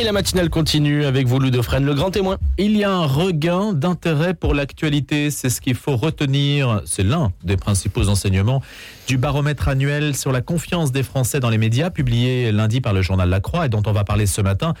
Et 0.00 0.02
la 0.02 0.12
matinale 0.12 0.48
continue 0.48 1.04
avec 1.04 1.26
vous, 1.26 1.38
Lou 1.38 1.50
le 1.50 1.94
grand 1.94 2.10
témoin. 2.10 2.38
Il 2.56 2.74
y 2.74 2.84
a 2.84 2.90
un 2.90 3.04
regain 3.04 3.74
d'intérêt 3.74 4.32
pour 4.32 4.54
l'actualité. 4.54 5.30
C'est 5.30 5.50
ce 5.50 5.60
qu'il 5.60 5.74
faut 5.74 5.94
retenir. 5.94 6.80
C'est 6.86 7.02
l'un 7.02 7.32
des 7.44 7.58
principaux 7.58 8.08
enseignements 8.08 8.62
du 9.06 9.18
baromètre 9.18 9.68
annuel 9.68 10.16
sur 10.16 10.32
la 10.32 10.40
confiance 10.40 10.90
des 10.90 11.02
Français 11.02 11.38
dans 11.38 11.50
les 11.50 11.58
médias, 11.58 11.90
publié 11.90 12.50
lundi 12.50 12.80
par 12.80 12.94
le 12.94 13.02
journal 13.02 13.28
La 13.28 13.40
Croix 13.40 13.66
et 13.66 13.68
dont 13.68 13.82
on 13.84 13.92
va 13.92 14.04
parler 14.04 14.24
ce 14.24 14.40
matin. 14.40 14.72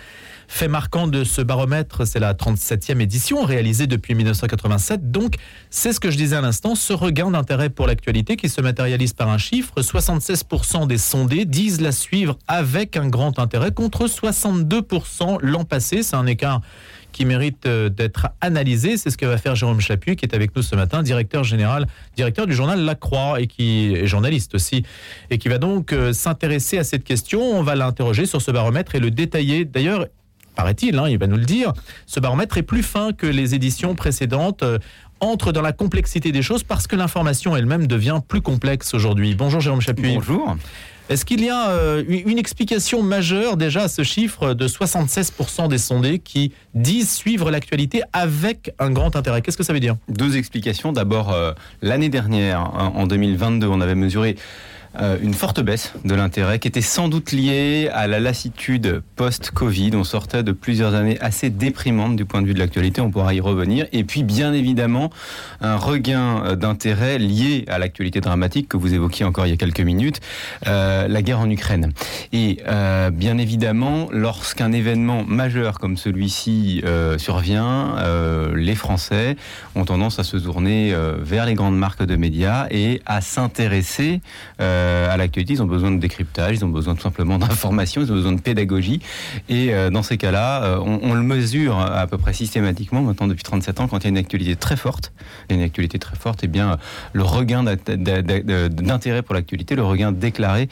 Fait 0.52 0.66
marquant 0.66 1.06
de 1.06 1.22
ce 1.22 1.42
baromètre, 1.42 2.06
c'est 2.06 2.18
la 2.18 2.34
37e 2.34 3.00
édition 3.00 3.44
réalisée 3.44 3.86
depuis 3.86 4.16
1987. 4.16 5.10
Donc, 5.10 5.36
c'est 5.70 5.92
ce 5.92 6.00
que 6.00 6.10
je 6.10 6.16
disais 6.16 6.34
à 6.34 6.40
l'instant, 6.40 6.74
ce 6.74 6.92
regain 6.92 7.30
d'intérêt 7.30 7.70
pour 7.70 7.86
l'actualité 7.86 8.36
qui 8.36 8.48
se 8.48 8.60
matérialise 8.60 9.12
par 9.12 9.30
un 9.30 9.38
chiffre. 9.38 9.72
76% 9.80 10.88
des 10.88 10.98
sondés 10.98 11.44
disent 11.44 11.80
la 11.80 11.92
suivre 11.92 12.36
avec 12.48 12.96
un 12.96 13.08
grand 13.08 13.38
intérêt 13.38 13.70
contre 13.70 14.06
62% 14.06 15.38
l'an 15.40 15.64
passé. 15.64 16.02
C'est 16.02 16.16
un 16.16 16.26
écart 16.26 16.60
qui 17.12 17.24
mérite 17.24 17.66
euh, 17.66 17.88
d'être 17.88 18.28
analysé. 18.40 18.96
C'est 18.96 19.10
ce 19.10 19.16
que 19.16 19.26
va 19.26 19.38
faire 19.38 19.54
Jérôme 19.54 19.80
Chapuis, 19.80 20.16
qui 20.16 20.24
est 20.24 20.34
avec 20.34 20.54
nous 20.56 20.62
ce 20.62 20.74
matin, 20.74 21.02
directeur 21.04 21.44
général, 21.44 21.86
directeur 22.16 22.48
du 22.48 22.54
journal 22.54 22.84
La 22.84 22.96
Croix 22.96 23.40
et 23.40 23.46
qui 23.46 23.94
est 23.94 24.06
journaliste 24.06 24.54
aussi, 24.56 24.84
et 25.30 25.38
qui 25.38 25.48
va 25.48 25.58
donc 25.58 25.92
euh, 25.92 26.12
s'intéresser 26.12 26.76
à 26.76 26.84
cette 26.84 27.04
question. 27.04 27.40
On 27.40 27.62
va 27.62 27.76
l'interroger 27.76 28.26
sur 28.26 28.42
ce 28.42 28.50
baromètre 28.50 28.96
et 28.96 29.00
le 29.00 29.10
détailler. 29.12 29.64
D'ailleurs, 29.64 30.06
paraît-il, 30.60 30.98
hein, 30.98 31.08
il 31.08 31.16
va 31.16 31.26
nous 31.26 31.38
le 31.38 31.46
dire, 31.46 31.72
ce 32.06 32.20
baromètre 32.20 32.58
est 32.58 32.62
plus 32.62 32.82
fin 32.82 33.12
que 33.12 33.26
les 33.26 33.54
éditions 33.54 33.94
précédentes. 33.94 34.62
Euh, 34.62 34.78
entre 35.22 35.52
dans 35.52 35.60
la 35.60 35.72
complexité 35.72 36.32
des 36.32 36.40
choses 36.40 36.62
parce 36.62 36.86
que 36.86 36.96
l'information 36.96 37.54
elle-même 37.54 37.86
devient 37.86 38.20
plus 38.26 38.40
complexe 38.40 38.94
aujourd'hui. 38.94 39.34
Bonjour 39.34 39.60
Jérôme 39.60 39.82
Chapuis. 39.82 40.14
Bonjour. 40.14 40.56
Est-ce 41.10 41.26
qu'il 41.26 41.44
y 41.44 41.50
a 41.50 41.72
euh, 41.72 42.02
une 42.08 42.38
explication 42.38 43.02
majeure 43.02 43.58
déjà 43.58 43.82
à 43.82 43.88
ce 43.88 44.02
chiffre 44.02 44.54
de 44.54 44.66
76% 44.66 45.68
des 45.68 45.76
sondés 45.76 46.20
qui 46.20 46.52
disent 46.72 47.12
suivre 47.12 47.50
l'actualité 47.50 48.00
avec 48.14 48.72
un 48.78 48.90
grand 48.90 49.14
intérêt? 49.14 49.42
Qu'est-ce 49.42 49.58
que 49.58 49.62
ça 49.62 49.74
veut 49.74 49.80
dire? 49.80 49.96
Deux 50.08 50.38
explications. 50.38 50.92
D'abord, 50.92 51.32
euh, 51.32 51.52
l'année 51.82 52.08
dernière, 52.08 52.60
en 52.74 53.06
2022, 53.06 53.66
on 53.66 53.82
avait 53.82 53.94
mesuré 53.94 54.36
euh, 54.98 55.18
une 55.22 55.34
forte 55.34 55.60
baisse 55.60 55.92
de 56.04 56.14
l'intérêt 56.16 56.58
qui 56.58 56.66
était 56.66 56.80
sans 56.80 57.08
doute 57.08 57.30
liée 57.30 57.88
à 57.92 58.08
la 58.08 58.18
lassitude 58.18 59.02
post-Covid. 59.14 59.92
On 59.94 60.02
sortait 60.02 60.42
de 60.42 60.50
plusieurs 60.50 60.96
années 60.96 61.16
assez 61.20 61.48
déprimantes 61.48 62.16
du 62.16 62.24
point 62.24 62.42
de 62.42 62.48
vue 62.48 62.54
de 62.54 62.58
l'actualité, 62.58 63.00
on 63.00 63.10
pourra 63.12 63.32
y 63.32 63.40
revenir. 63.40 63.86
Et 63.92 64.02
puis 64.02 64.24
bien 64.24 64.52
évidemment 64.52 65.10
un 65.60 65.76
regain 65.76 66.44
euh, 66.44 66.56
d'intérêt 66.56 67.18
lié 67.18 67.64
à 67.68 67.78
l'actualité 67.78 68.20
dramatique 68.20 68.68
que 68.68 68.76
vous 68.76 68.92
évoquiez 68.92 69.24
encore 69.24 69.46
il 69.46 69.50
y 69.50 69.52
a 69.52 69.56
quelques 69.56 69.80
minutes, 69.80 70.20
euh, 70.66 71.06
la 71.06 71.22
guerre 71.22 71.38
en 71.38 71.50
Ukraine. 71.50 71.92
Et 72.32 72.58
bien 73.12 73.38
évidemment, 73.38 74.08
lorsqu'un 74.10 74.72
événement 74.72 75.24
majeur 75.24 75.78
comme 75.78 75.96
celui-ci 75.96 76.82
survient, 77.18 77.96
les 78.54 78.74
Français 78.74 79.36
ont 79.74 79.84
tendance 79.84 80.18
à 80.18 80.24
se 80.24 80.36
tourner 80.36 80.94
vers 81.18 81.46
les 81.46 81.54
grandes 81.54 81.78
marques 81.78 82.04
de 82.04 82.16
médias 82.16 82.66
et 82.70 83.02
à 83.06 83.20
s'intéresser 83.20 84.20
à 85.10 85.16
l'actualité, 85.16 85.54
ils 85.54 85.62
ont 85.62 85.66
besoin 85.66 85.90
de 85.90 85.98
décryptage, 85.98 86.56
ils 86.56 86.64
ont 86.64 86.68
besoin 86.68 86.94
tout 86.94 87.02
simplement 87.02 87.38
d'information, 87.38 88.02
ils 88.02 88.10
ont 88.10 88.14
besoin 88.14 88.32
de 88.32 88.40
pédagogie. 88.40 89.00
Et 89.48 89.72
euh, 89.72 89.90
dans 89.90 90.02
ces 90.02 90.16
cas-là, 90.16 90.62
euh, 90.62 90.78
on, 90.78 91.14
le 91.14 91.22
mesure 91.22 91.78
à 91.78 92.06
peu 92.06 92.18
près 92.18 92.32
systématiquement 92.32 93.02
maintenant 93.02 93.26
depuis 93.26 93.42
37 93.42 93.80
ans 93.80 93.88
quand 93.88 93.98
il 93.98 94.04
y 94.04 94.06
a 94.06 94.10
une 94.10 94.16
actualité 94.16 94.56
très 94.56 94.76
forte. 94.76 95.12
Il 95.48 95.52
y 95.52 95.58
a 95.58 95.58
une 95.60 95.66
actualité 95.66 95.98
très 95.98 96.16
forte, 96.16 96.42
et 96.42 96.46
eh 96.46 96.48
bien 96.48 96.78
le 97.12 97.22
regain 97.22 97.64
d'intérêt 97.64 99.22
pour 99.22 99.34
l'actualité, 99.34 99.74
le 99.74 99.82
regain 99.82 100.12
déclaré 100.12 100.68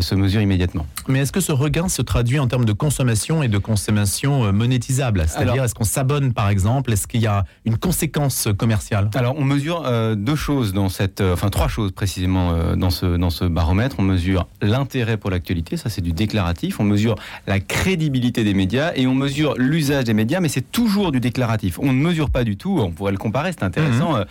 se 0.00 0.14
mesure 0.14 0.40
immédiatement. 0.40 0.86
Mais 1.08 1.20
est-ce 1.20 1.32
que 1.32 1.40
ce 1.40 1.52
regain 1.52 1.88
se 1.88 2.02
traduit 2.02 2.38
en 2.38 2.46
termes 2.46 2.64
de 2.64 2.72
consommation 2.72 3.42
et 3.42 3.48
de 3.48 3.58
consommation 3.58 4.52
monétisable? 4.52 5.24
C'est-à-dire, 5.26 5.64
est-ce 5.64 5.74
qu'on 5.74 5.84
s'abonne 5.84 6.32
par 6.32 6.48
exemple? 6.48 6.92
Est-ce 6.92 7.06
qu'il 7.06 7.20
y 7.20 7.26
a 7.26 7.44
une 7.64 7.76
conséquence 7.76 8.48
commerciale? 8.56 9.10
Alors, 9.14 9.34
on 9.36 9.44
mesure 9.44 9.84
deux 10.16 10.36
choses 10.36 10.72
dans 10.72 10.88
cette, 10.88 11.20
enfin 11.20 11.50
trois 11.50 11.68
choses 11.68 11.92
précisément 11.92 12.74
dans 12.76 12.90
ce 12.90 13.16
dans 13.16 13.30
ce 13.30 13.43
baromètre, 13.48 13.96
on 13.98 14.02
mesure 14.02 14.46
l'intérêt 14.60 15.16
pour 15.16 15.30
l'actualité, 15.30 15.76
ça 15.76 15.90
c'est 15.90 16.00
du 16.00 16.12
déclaratif, 16.12 16.80
on 16.80 16.84
mesure 16.84 17.16
la 17.46 17.60
crédibilité 17.60 18.44
des 18.44 18.54
médias 18.54 18.92
et 18.94 19.06
on 19.06 19.14
mesure 19.14 19.54
l'usage 19.56 20.04
des 20.04 20.14
médias, 20.14 20.40
mais 20.40 20.48
c'est 20.48 20.70
toujours 20.72 21.12
du 21.12 21.20
déclaratif. 21.20 21.78
On 21.78 21.92
ne 21.92 21.98
mesure 21.98 22.30
pas 22.30 22.44
du 22.44 22.56
tout, 22.56 22.78
on 22.80 22.90
pourrait 22.90 23.12
le 23.12 23.18
comparer, 23.18 23.52
c'est 23.52 23.64
intéressant, 23.64 24.12
mhm. 24.12 24.20
euh, 24.20 24.24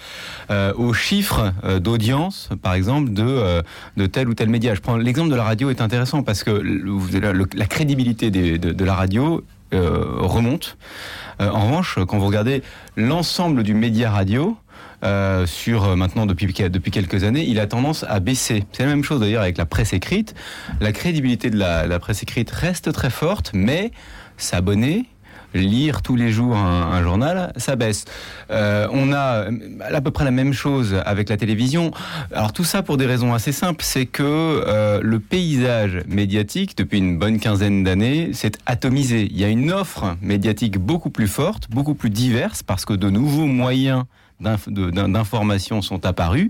euh, 0.51 0.73
aux 0.75 0.93
chiffres 0.93 1.53
euh, 1.63 1.79
d'audience, 1.79 2.49
par 2.61 2.73
exemple, 2.73 3.13
de, 3.13 3.61
de 3.97 4.05
tel 4.05 4.29
ou 4.29 4.33
tel 4.33 4.49
média. 4.49 4.75
Je 4.75 4.81
prends 4.81 4.97
l'exemple 4.97 5.29
de 5.29 5.35
la 5.35 5.43
radio 5.43 5.69
est 5.69 5.81
intéressant 5.81 6.23
parce 6.23 6.43
que 6.43 6.51
la 6.51 7.65
crédibilité 7.65 8.31
de, 8.31 8.83
la 8.83 8.95
radio 8.95 9.43
remonte. 9.71 10.77
en 11.39 11.65
revanche, 11.65 11.97
quand 12.07 12.17
vous 12.17 12.27
regardez 12.27 12.61
l'ensemble 12.95 13.63
du 13.63 13.73
média 13.73 14.11
radio, 14.11 14.57
euh, 15.03 15.45
sur 15.45 15.83
euh, 15.83 15.95
maintenant 15.95 16.25
depuis, 16.25 16.47
depuis 16.47 16.91
quelques 16.91 17.23
années, 17.25 17.45
il 17.45 17.59
a 17.59 17.67
tendance 17.67 18.05
à 18.07 18.19
baisser. 18.19 18.63
C'est 18.71 18.83
la 18.83 18.89
même 18.89 19.03
chose 19.03 19.19
d'ailleurs 19.19 19.41
avec 19.41 19.57
la 19.57 19.65
presse 19.65 19.91
écrite. 19.91 20.33
La 20.79 20.93
crédibilité 20.93 21.49
de 21.49 21.57
la, 21.57 21.99
presse 21.99 22.23
écrite 22.23 22.49
reste 22.51 22.93
très 22.93 23.09
forte, 23.09 23.51
mais 23.53 23.91
s'abonner, 24.37 25.05
lire 25.53 26.01
tous 26.01 26.15
les 26.15 26.31
jours 26.31 26.55
un, 26.55 27.03
journal, 27.03 27.51
ça 27.57 27.75
baisse. 27.75 28.05
Euh, 28.49 28.87
on 28.91 29.11
a 29.11 29.47
à 29.81 30.01
peu 30.01 30.11
près 30.11 30.23
la 30.23 30.31
même 30.31 30.53
chose 30.53 30.95
avec 31.05 31.27
la 31.27 31.35
télévision. 31.35 31.91
Alors 32.33 32.53
tout 32.53 32.63
ça 32.63 32.81
pour 32.81 32.95
des 32.95 33.05
raisons 33.05 33.33
assez 33.33 33.51
simples, 33.51 33.83
c'est 33.83 34.05
que 34.05 35.01
le 35.01 35.19
paysage 35.19 36.01
médiatique 36.07 36.77
depuis 36.77 36.99
une 36.99 37.19
bonne 37.19 37.39
quinzaine 37.39 37.83
d'années 37.83 38.31
s'est 38.33 38.53
atomisé. 38.65 39.27
Il 39.29 39.37
y 39.37 39.43
a 39.43 39.49
une 39.49 39.71
offre 39.71 40.15
médiatique 40.21 40.77
beaucoup 40.77 41.09
plus 41.09 41.27
forte, 41.27 41.69
beaucoup 41.69 41.93
plus 41.93 42.09
diverse 42.09 42.63
parce 42.63 42.85
que 42.85 42.93
de 42.93 43.09
nouveaux 43.09 43.47
moyens 43.47 44.05
d'informations 44.43 45.81
sont 45.81 46.05
apparus. 46.05 46.49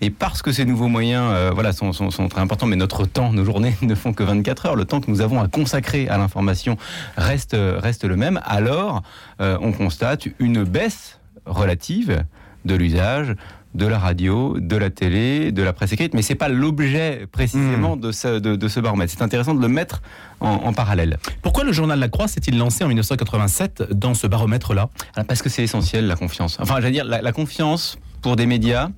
Et 0.00 0.10
parce 0.10 0.42
que 0.42 0.52
ces 0.52 0.64
nouveaux 0.64 0.88
moyens 0.88 1.24
euh, 1.30 1.50
voilà, 1.54 1.72
sont, 1.72 1.92
très 2.28 2.40
importants, 2.40 2.66
mais 2.66 2.76
notre 2.76 3.04
temps, 3.04 3.32
nos 3.32 3.44
journées 3.44 3.74
ne 3.82 3.94
font 3.94 4.12
que 4.12 4.22
24 4.22 4.66
heures, 4.66 4.76
le 4.76 4.84
temps 4.84 5.00
que 5.00 5.10
nous 5.10 5.20
avons 5.20 5.40
à 5.40 5.48
consacrer 5.48 6.08
à 6.08 6.18
l'information 6.18 6.76
reste, 7.16 7.56
reste 7.56 8.04
le 8.04 8.16
même, 8.16 8.40
alors 8.44 9.02
euh, 9.40 9.58
on 9.60 9.72
constate 9.72 10.28
une 10.38 10.64
baisse 10.64 11.20
relative 11.46 12.24
de 12.64 12.74
l'usage 12.74 13.34
de 13.74 13.86
la 13.86 13.98
radio, 13.98 14.56
de 14.58 14.76
la 14.76 14.90
télé, 14.90 15.52
de 15.52 15.62
la 15.62 15.72
presse 15.72 15.92
écrite, 15.92 16.14
mais 16.14 16.22
c'est 16.22 16.34
pas 16.34 16.48
l'objet 16.48 17.26
précisément 17.30 17.96
hmm. 17.96 18.00
de, 18.00 18.12
ce, 18.12 18.38
de, 18.38 18.68
ce 18.68 18.80
baromètre. 18.80 19.12
C'est 19.16 19.22
intéressant 19.22 19.54
de 19.54 19.60
le 19.60 19.68
mettre 19.68 20.00
en, 20.40 20.72
parallèle. 20.72 21.18
Pourquoi 21.42 21.64
le 21.64 21.72
journal 21.72 21.98
La 21.98 22.08
Croix 22.08 22.28
s'est-il 22.28 22.58
lancé 22.58 22.84
en 22.84 22.88
1987 22.88 23.92
dans 23.92 24.14
ce 24.14 24.26
baromètre-là? 24.26 24.90
Ah, 25.16 25.24
Parce 25.24 25.42
que 25.42 25.48
c'est 25.48 25.62
essentiel 25.62 26.06
la 26.06 26.16
confiance. 26.16 26.58
Enfin, 26.60 26.76
j'allais 26.76 26.92
dire 26.92 27.04
la, 27.04 27.32
confiance 27.32 27.98
pour 28.22 28.36
des 28.36 28.46
médias, 28.46 28.90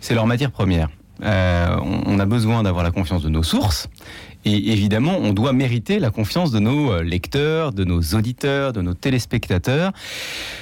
c'est 0.00 0.14
leur 0.14 0.26
matière 0.26 0.50
première. 0.50 0.88
Euh, 1.22 1.76
on 2.06 2.18
a 2.18 2.26
besoin 2.26 2.62
d'avoir 2.62 2.84
la 2.84 2.90
confiance 2.90 3.22
de 3.22 3.28
nos 3.28 3.42
sources 3.42 3.88
et 4.44 4.72
évidemment, 4.72 5.18
on 5.18 5.32
doit 5.32 5.52
mériter 5.52 6.00
la 6.00 6.10
confiance 6.10 6.50
de 6.50 6.58
nos 6.58 6.92
euh, 6.92 7.02
lecteurs, 7.02 7.72
de 7.72 7.84
nos 7.84 8.00
auditeurs, 8.00 8.72
de 8.72 8.82
nos 8.82 8.94
téléspectateurs. 8.94 9.92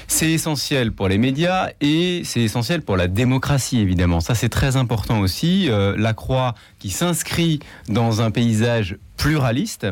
C'est 0.06 0.30
essentiel 0.30 0.92
pour 0.92 1.08
les 1.08 1.16
médias 1.16 1.70
et 1.80 2.22
c'est 2.24 2.42
essentiel 2.42 2.82
pour 2.82 2.98
la 2.98 3.08
démocratie, 3.08 3.80
évidemment. 3.80 4.20
Ça, 4.20 4.34
c'est 4.34 4.50
très 4.50 4.76
important 4.76 5.20
aussi. 5.20 5.70
Euh, 5.70 5.94
la 5.96 6.12
Croix, 6.12 6.54
qui 6.78 6.90
s'inscrit 6.90 7.60
dans 7.88 8.20
un 8.20 8.30
paysage 8.30 8.98
pluraliste, 9.16 9.86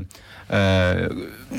euh, 0.53 1.09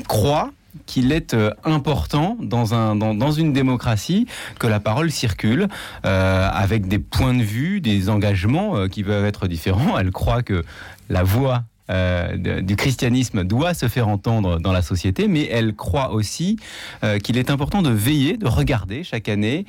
croit 0.06 0.52
qu'il 0.86 1.10
est 1.10 1.36
important 1.64 2.36
dans, 2.40 2.74
un, 2.74 2.94
dans, 2.94 3.32
une 3.32 3.52
démocratie 3.52 4.26
que 4.60 4.68
la 4.68 4.78
parole 4.78 5.10
circule 5.10 5.66
avec 6.04 6.86
des 6.86 7.00
points 7.00 7.34
de 7.34 7.42
vue, 7.42 7.80
des 7.80 8.08
engagements 8.08 8.86
qui 8.86 9.02
peuvent 9.02 9.24
être 9.24 9.48
différents. 9.48 9.98
Elle 9.98 10.12
croit 10.12 10.42
que 10.42 10.64
la 11.08 11.24
voix 11.24 11.64
euh, 11.90 12.60
du 12.60 12.76
christianisme 12.76 13.44
doit 13.44 13.74
se 13.74 13.88
faire 13.88 14.08
entendre 14.08 14.60
dans 14.60 14.72
la 14.72 14.82
société, 14.82 15.26
mais 15.28 15.48
elle 15.50 15.74
croit 15.74 16.12
aussi 16.12 16.56
euh, 17.02 17.18
qu'il 17.18 17.36
est 17.36 17.50
important 17.50 17.82
de 17.82 17.90
veiller, 17.90 18.36
de 18.36 18.46
regarder 18.46 19.02
chaque 19.02 19.28
année 19.28 19.64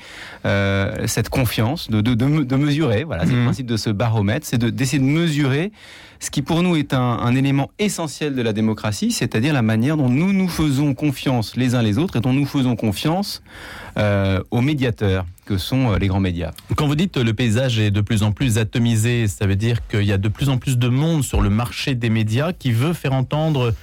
euh, 0.46 1.08
cette 1.08 1.30
confiance, 1.30 1.90
de, 1.90 2.02
de, 2.02 2.56
mesurer. 2.56 3.04
Voilà, 3.04 3.26
c'est 3.26 3.32
le 3.32 3.40
mhm. 3.40 3.46
principe 3.46 3.66
de 3.66 3.78
ce 3.78 3.90
baromètre, 3.90 4.46
c'est 4.46 4.64
d'essayer 4.64 5.00
de, 5.00 5.04
mesurer 5.04 5.72
ce 6.20 6.30
qui 6.30 6.44
pour 6.44 6.62
nous 6.62 6.76
est 6.76 6.94
un, 6.94 7.00
un 7.00 7.36
élément 7.36 7.72
essentiel 7.80 8.36
de 8.36 8.42
la 8.44 8.54
démocratie, 8.54 9.12
c'est-à-dire 9.12 9.54
la 9.54 9.64
manière 9.64 9.98
dont 9.98 10.10
nous 10.10 10.32
nous 10.34 10.48
faisons 10.48 10.94
confiance 10.94 11.56
les 11.56 11.74
uns 11.74 11.82
les 11.82 11.98
autres 11.98 12.18
et 12.18 12.22
dont 12.22 12.34
nous 12.34 12.46
faisons 12.46 12.76
confiance 12.76 13.42
aux 13.98 14.62
médiateurs 14.62 15.26
que 15.52 15.58
sont 15.58 15.96
les 15.96 16.08
grands 16.08 16.22
médias. 16.22 16.52
Quand 16.78 16.88
vous 16.88 16.96
dites 16.96 17.18
le 17.18 17.34
paysage 17.34 17.78
est 17.78 17.92
de 17.92 18.00
plus 18.00 18.24
en 18.24 18.32
plus 18.32 18.58
atomisé, 18.58 19.28
ça 19.28 19.46
veut 19.46 19.58
dire 19.58 19.86
qu'il 19.88 20.04
y 20.04 20.14
a 20.14 20.18
de 20.18 20.30
plus 20.30 20.48
en 20.48 20.58
plus 20.58 20.78
de 20.78 20.88
monde 20.88 21.24
sur 21.24 21.42
le 21.42 21.50
marché 21.50 21.94
des 21.94 22.10
médias 22.10 22.54
qui 22.54 22.72
veut 22.72 22.94
faire 22.94 23.12
entendre 23.12 23.74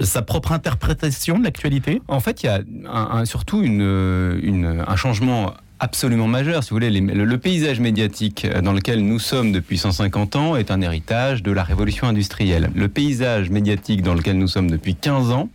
sa 0.00 0.20
propre 0.20 0.52
interprétation 0.52 1.38
de 1.38 1.44
l'actualité? 1.44 2.02
En 2.08 2.20
fait, 2.20 2.42
il 2.42 2.46
y 2.46 2.48
a 2.50 3.24
surtout 3.24 3.62
un 3.64 4.96
changement 4.96 5.54
absolument 5.80 6.26
majeur, 6.26 6.62
si 6.62 6.70
vous 6.70 6.76
voulez. 6.76 6.90
le, 6.90 7.38
paysage 7.38 7.80
médiatique 7.80 8.46
dans 8.62 8.72
lequel 8.72 9.00
nous 9.00 9.18
sommes 9.18 9.52
depuis 9.52 9.78
150 9.78 10.36
ans 10.36 10.56
est 10.56 10.70
un 10.70 10.82
héritage 10.82 11.42
de 11.42 11.52
la 11.52 11.62
révolution 11.62 12.06
industrielle. 12.06 12.70
Le 12.74 12.88
paysage 12.88 13.48
médiatique 13.48 14.02
dans 14.02 14.14
lequel 14.14 14.36
nous 14.36 14.48
sommes 14.48 14.70
depuis 14.70 14.94
15 14.94 15.30
ans 15.30 15.48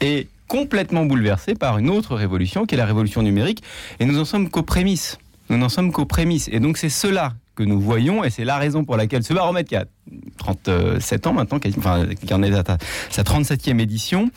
est 0.00 0.28
complètement 0.50 1.06
bouleversé 1.06 1.54
par 1.54 1.78
une 1.78 1.88
autre 1.88 2.16
révolution 2.16 2.66
qui 2.66 2.74
est 2.74 2.78
la 2.78 2.84
révolution 2.84 3.22
numérique. 3.22 3.62
Et 4.00 4.04
nous 4.04 4.18
en 4.18 4.24
sommes 4.24 4.50
qu'aux 4.50 4.64
prémices. 4.64 5.16
Nous 5.48 5.56
n'en 5.56 5.68
sommes 5.68 5.92
qu'aux 5.92 6.06
prémices. 6.06 6.48
Et 6.50 6.58
donc 6.58 6.76
c'est 6.76 6.88
cela 6.88 7.34
que 7.54 7.62
nous 7.62 7.80
voyons, 7.80 8.24
et 8.24 8.30
c'est 8.30 8.44
la 8.44 8.56
raison 8.56 8.84
pour 8.84 8.96
laquelle 8.96 9.22
ce 9.22 9.32
baromètre 9.32 9.68
qui 9.68 9.76
a 9.76 9.84
37 10.38 11.28
ans 11.28 11.34
maintenant, 11.34 11.60
qui 11.60 12.34
en 12.34 12.42
est 12.42 12.52
à 12.52 12.78
sa 13.10 13.22
37e 13.22 13.78
édition, 13.78 14.30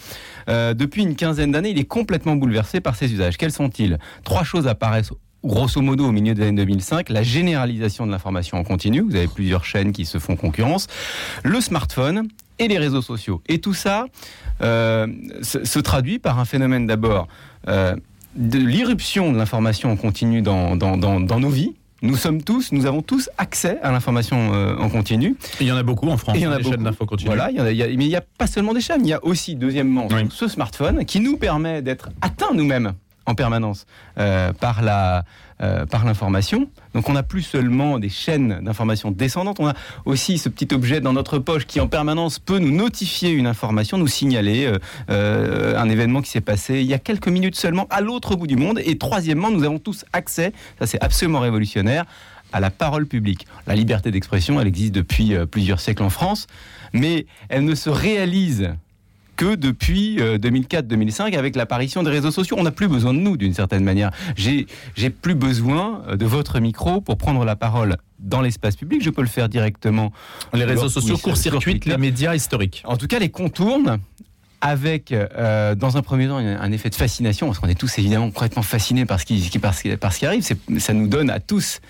euh, 0.50 0.76
depuis 0.76 1.02
une 1.02 1.16
quinzaine 1.16 1.52
d'années, 1.52 1.72
il 1.72 1.80
est 1.80 1.86
complètement 1.86 2.36
bouleversé 2.36 2.80
par 2.80 2.96
ses 2.96 3.12
usages. 3.12 3.38
Quels 3.38 3.52
sont-ils? 3.52 3.98
Trois 4.24 4.44
choses 4.44 4.68
apparaissent 4.68 5.14
grosso 5.44 5.82
modo 5.82 6.06
au 6.06 6.12
milieu 6.12 6.34
des 6.34 6.44
années 6.44 6.62
2005, 6.62 7.10
la 7.10 7.24
généralisation 7.24 8.06
de 8.06 8.12
l'information 8.12 8.58
en 8.58 8.64
continu, 8.64 9.02
vous 9.02 9.16
avez 9.16 9.28
plusieurs 9.28 9.66
chaînes 9.66 9.92
qui 9.92 10.06
se 10.06 10.18
font 10.18 10.36
concurrence, 10.36 10.88
le 11.44 11.60
smartphone 11.60 12.28
et 12.60 12.68
les 12.68 12.78
réseaux 12.78 13.02
sociaux. 13.02 13.42
Et 13.48 13.60
tout 13.60 13.74
ça 13.74 14.06
euh, 14.62 15.08
se, 15.42 15.80
traduit 15.80 16.20
par 16.20 16.40
un 16.40 16.46
phénomène 16.46 16.88
d'abord 16.88 17.28
euh, 17.68 17.96
de 18.36 18.60
l'irruption 18.60 19.32
de 19.32 19.38
l'information 19.38 19.92
en 19.92 19.96
continu 19.96 20.42
dans, 20.42 20.76
dans, 20.76 21.40
nos 21.40 21.50
vies, 21.50 21.74
nous 22.02 22.18
sommes 22.18 22.44
tous, 22.44 22.72
nous 22.72 22.86
avons 22.86 23.02
tous 23.02 23.30
accès 23.38 23.80
à 23.82 23.92
l'information 23.92 24.54
euh, 24.54 24.76
en 24.78 24.90
continu. 24.90 25.36
il 25.62 25.68
y 25.68 25.72
en 25.72 25.78
a 25.78 25.84
beaucoup 25.84 26.10
en 26.10 26.18
France. 26.18 26.36
il 26.38 26.44
y 26.44 26.48
en 26.48 26.52
a 26.52 26.58
des 26.58 26.64
chaînes 26.64 26.84
d'infos 26.84 27.06
continu. 27.06 27.28
Voilà, 27.28 27.50
il 27.52 27.58
y 27.58 27.84
a, 27.84 27.88
mais 27.88 28.06
il 28.06 28.10
n'y 28.10 28.16
a 28.16 28.24
pas 28.38 28.48
seulement 28.48 28.74
des 28.74 28.82
chaînes. 28.82 29.06
Il 29.06 29.10
y 29.10 29.14
a 29.14 29.24
aussi, 29.24 29.56
deuxièmement, 29.56 30.08
ce 30.30 30.48
smartphone 30.48 31.06
qui 31.06 31.20
nous 31.20 31.38
permet 31.38 31.82
d'être 31.82 32.10
atteints 32.22 32.54
nous-mêmes 32.54 32.94
en 33.26 33.36
permanence 33.36 33.86
euh, 34.18 34.52
euh, 35.62 35.86
par 35.86 36.06
l'information. 36.06 36.68
Donc 36.94 37.10
on 37.10 37.14
n'a 37.14 37.24
plus 37.24 37.42
seulement 37.42 38.00
des 38.00 38.10
chaînes 38.10 38.60
d'information 38.64 39.12
descendantes, 39.12 39.60
on 39.60 39.68
a 39.68 39.74
aussi 40.06 40.38
ce 40.38 40.50
petit 40.50 40.74
objet 40.74 41.00
dans 41.00 41.14
notre 41.14 41.40
poche 41.40 41.66
qui 41.66 41.80
en 41.80 41.88
permanence 41.88 42.40
peut 42.40 42.60
nous 42.60 42.76
notifier 42.76 43.30
une 43.30 43.48
information, 43.48 43.98
nous 43.98 44.08
signaler 44.08 44.72
euh, 45.10 45.80
un 45.80 45.90
événement 45.90 46.22
qui 46.22 46.32
s'est 46.32 46.42
passé 46.42 46.82
il 46.82 46.88
y 46.88 46.94
a 46.94 47.00
quelques 47.00 47.28
minutes 47.28 47.56
seulement 47.56 47.88
à 47.90 48.02
l'autre 48.02 48.36
bout 48.36 48.48
du 48.48 48.56
monde. 48.56 48.80
Et 48.84 48.98
troisièmement, 48.98 49.52
nous 49.52 49.64
avons 49.64 49.80
tous 49.80 50.06
accès, 50.12 50.52
ça 50.80 50.88
c'est 50.88 51.02
absolument 51.02 51.40
révolutionnaire, 51.40 52.06
à 52.52 52.60
la 52.60 52.70
parole 52.70 53.08
publique. 53.08 53.48
La 53.66 53.76
liberté 53.76 54.12
d'expression, 54.12 54.60
elle 54.62 54.68
existe 54.68 54.94
depuis 54.94 55.34
plusieurs 55.50 55.80
siècles 55.80 56.04
en 56.04 56.12
France, 56.12 56.46
mais 56.94 57.26
elle 57.50 57.66
ne 57.66 57.74
se 57.74 57.90
réalise 57.90 58.74
que 59.44 59.56
depuis 59.56 60.18
2004-2005 60.18 61.36
euh, 61.36 61.40
avec 61.40 61.56
l'apparition 61.58 62.02
des 62.02 62.12
réseaux 62.12 62.32
sociaux. 62.32 62.56
On 62.58 62.64
n'a 62.64 62.72
plus 62.72 62.88
besoin 62.88 63.14
de 63.14 63.20
nous 63.20 63.36
d'une 63.36 63.54
certaine 63.54 63.84
manière. 63.84 64.12
J'ai 64.38 64.66
plus 65.10 65.36
besoin 65.36 66.02
euh, 66.08 66.16
de 66.16 66.26
votre 66.26 66.60
micro 66.60 67.02
pour 67.02 67.18
prendre 67.18 67.44
la 67.44 67.58
parole 67.58 67.98
dans 68.20 68.42
l'espace 68.42 68.78
public. 68.78 69.04
Je 69.04 69.10
peux 69.10 69.22
le 69.22 69.28
faire 69.28 69.50
directement. 69.50 70.14
Les 70.54 70.64
réseaux 70.64 70.88
sociaux 70.88 71.18
court-circuitent 71.18 71.86
les 71.86 71.98
médias 71.98 72.36
historiques. 72.36 72.84
En 72.86 72.96
tout 72.96 73.08
cas, 73.08 73.20
les 73.20 73.30
contournent 73.30 74.00
avec, 74.62 75.12
euh, 75.12 75.76
dans 75.76 75.98
un 75.98 76.02
premier 76.02 76.28
temps, 76.28 76.38
un 76.38 76.72
effet 76.72 76.90
de 76.90 76.96
fascination, 76.96 77.48
parce 77.48 77.60
qu'on 77.60 77.68
est 77.68 77.78
tous 77.78 78.00
évidemment 78.00 78.32
complètement 78.32 78.64
fascinés 78.64 79.06
par 79.06 79.20
ce 79.20 79.26
qui, 79.26 79.60
par 79.60 79.74
ce 79.74 80.20
qui 80.20 80.26
arrive. 80.26 80.48
Ça 80.78 80.94
nous 80.94 81.08
donne 81.08 81.30
à 81.30 81.42
tous 81.42 81.82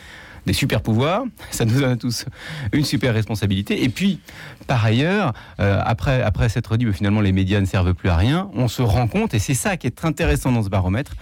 des 0.46 0.54
super 0.54 0.82
pouvoirs, 0.82 1.24
ça 1.52 1.66
nous 1.66 1.80
donne 1.80 1.92
à 1.92 1.96
tous 1.96 2.26
une 2.72 2.86
super 2.86 3.14
responsabilité. 3.14 3.84
Et 3.84 3.90
puis, 3.90 4.20
par 4.68 4.84
ailleurs, 4.84 5.34
euh, 5.60 5.82
après, 5.86 6.22
après 6.22 6.50
s'être 6.50 6.78
dit, 6.78 6.86
que 6.86 6.92
finalement, 6.92 7.22
les 7.22 7.32
médias 7.32 7.60
ne 7.60 7.66
servent 7.66 7.94
plus 7.94 8.10
à 8.10 8.18
rien, 8.18 8.50
on 8.54 8.68
se 8.68 8.82
rend 8.82 9.08
compte, 9.08 9.34
et 9.34 9.40
c'est 9.40 9.54
ça 9.54 9.78
qui 9.78 9.88
est 9.88 10.06
intéressant 10.06 10.52
dans 10.52 10.64
ce 10.64 10.70
baromètre, 10.70 11.14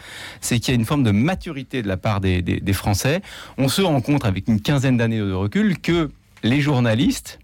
c'est 0.41 0.59
qu'il 0.59 0.73
y 0.73 0.77
a 0.77 0.79
une 0.79 0.85
forme 0.85 1.03
de 1.03 1.11
maturité 1.11 1.81
de 1.81 1.87
la 1.87 1.97
part 1.97 2.21
des, 2.21 2.41
des 2.41 2.73
Français. 2.73 3.21
On 3.57 3.67
se 3.67 3.81
rend 3.81 4.01
compte, 4.01 4.25
avec 4.25 4.47
une 4.47 4.61
quinzaine 4.61 4.97
d'années 4.97 5.19
de 5.19 5.33
recul, 5.33 5.79
que 5.79 6.09
les 6.43 6.61
journalistes, 6.61 7.39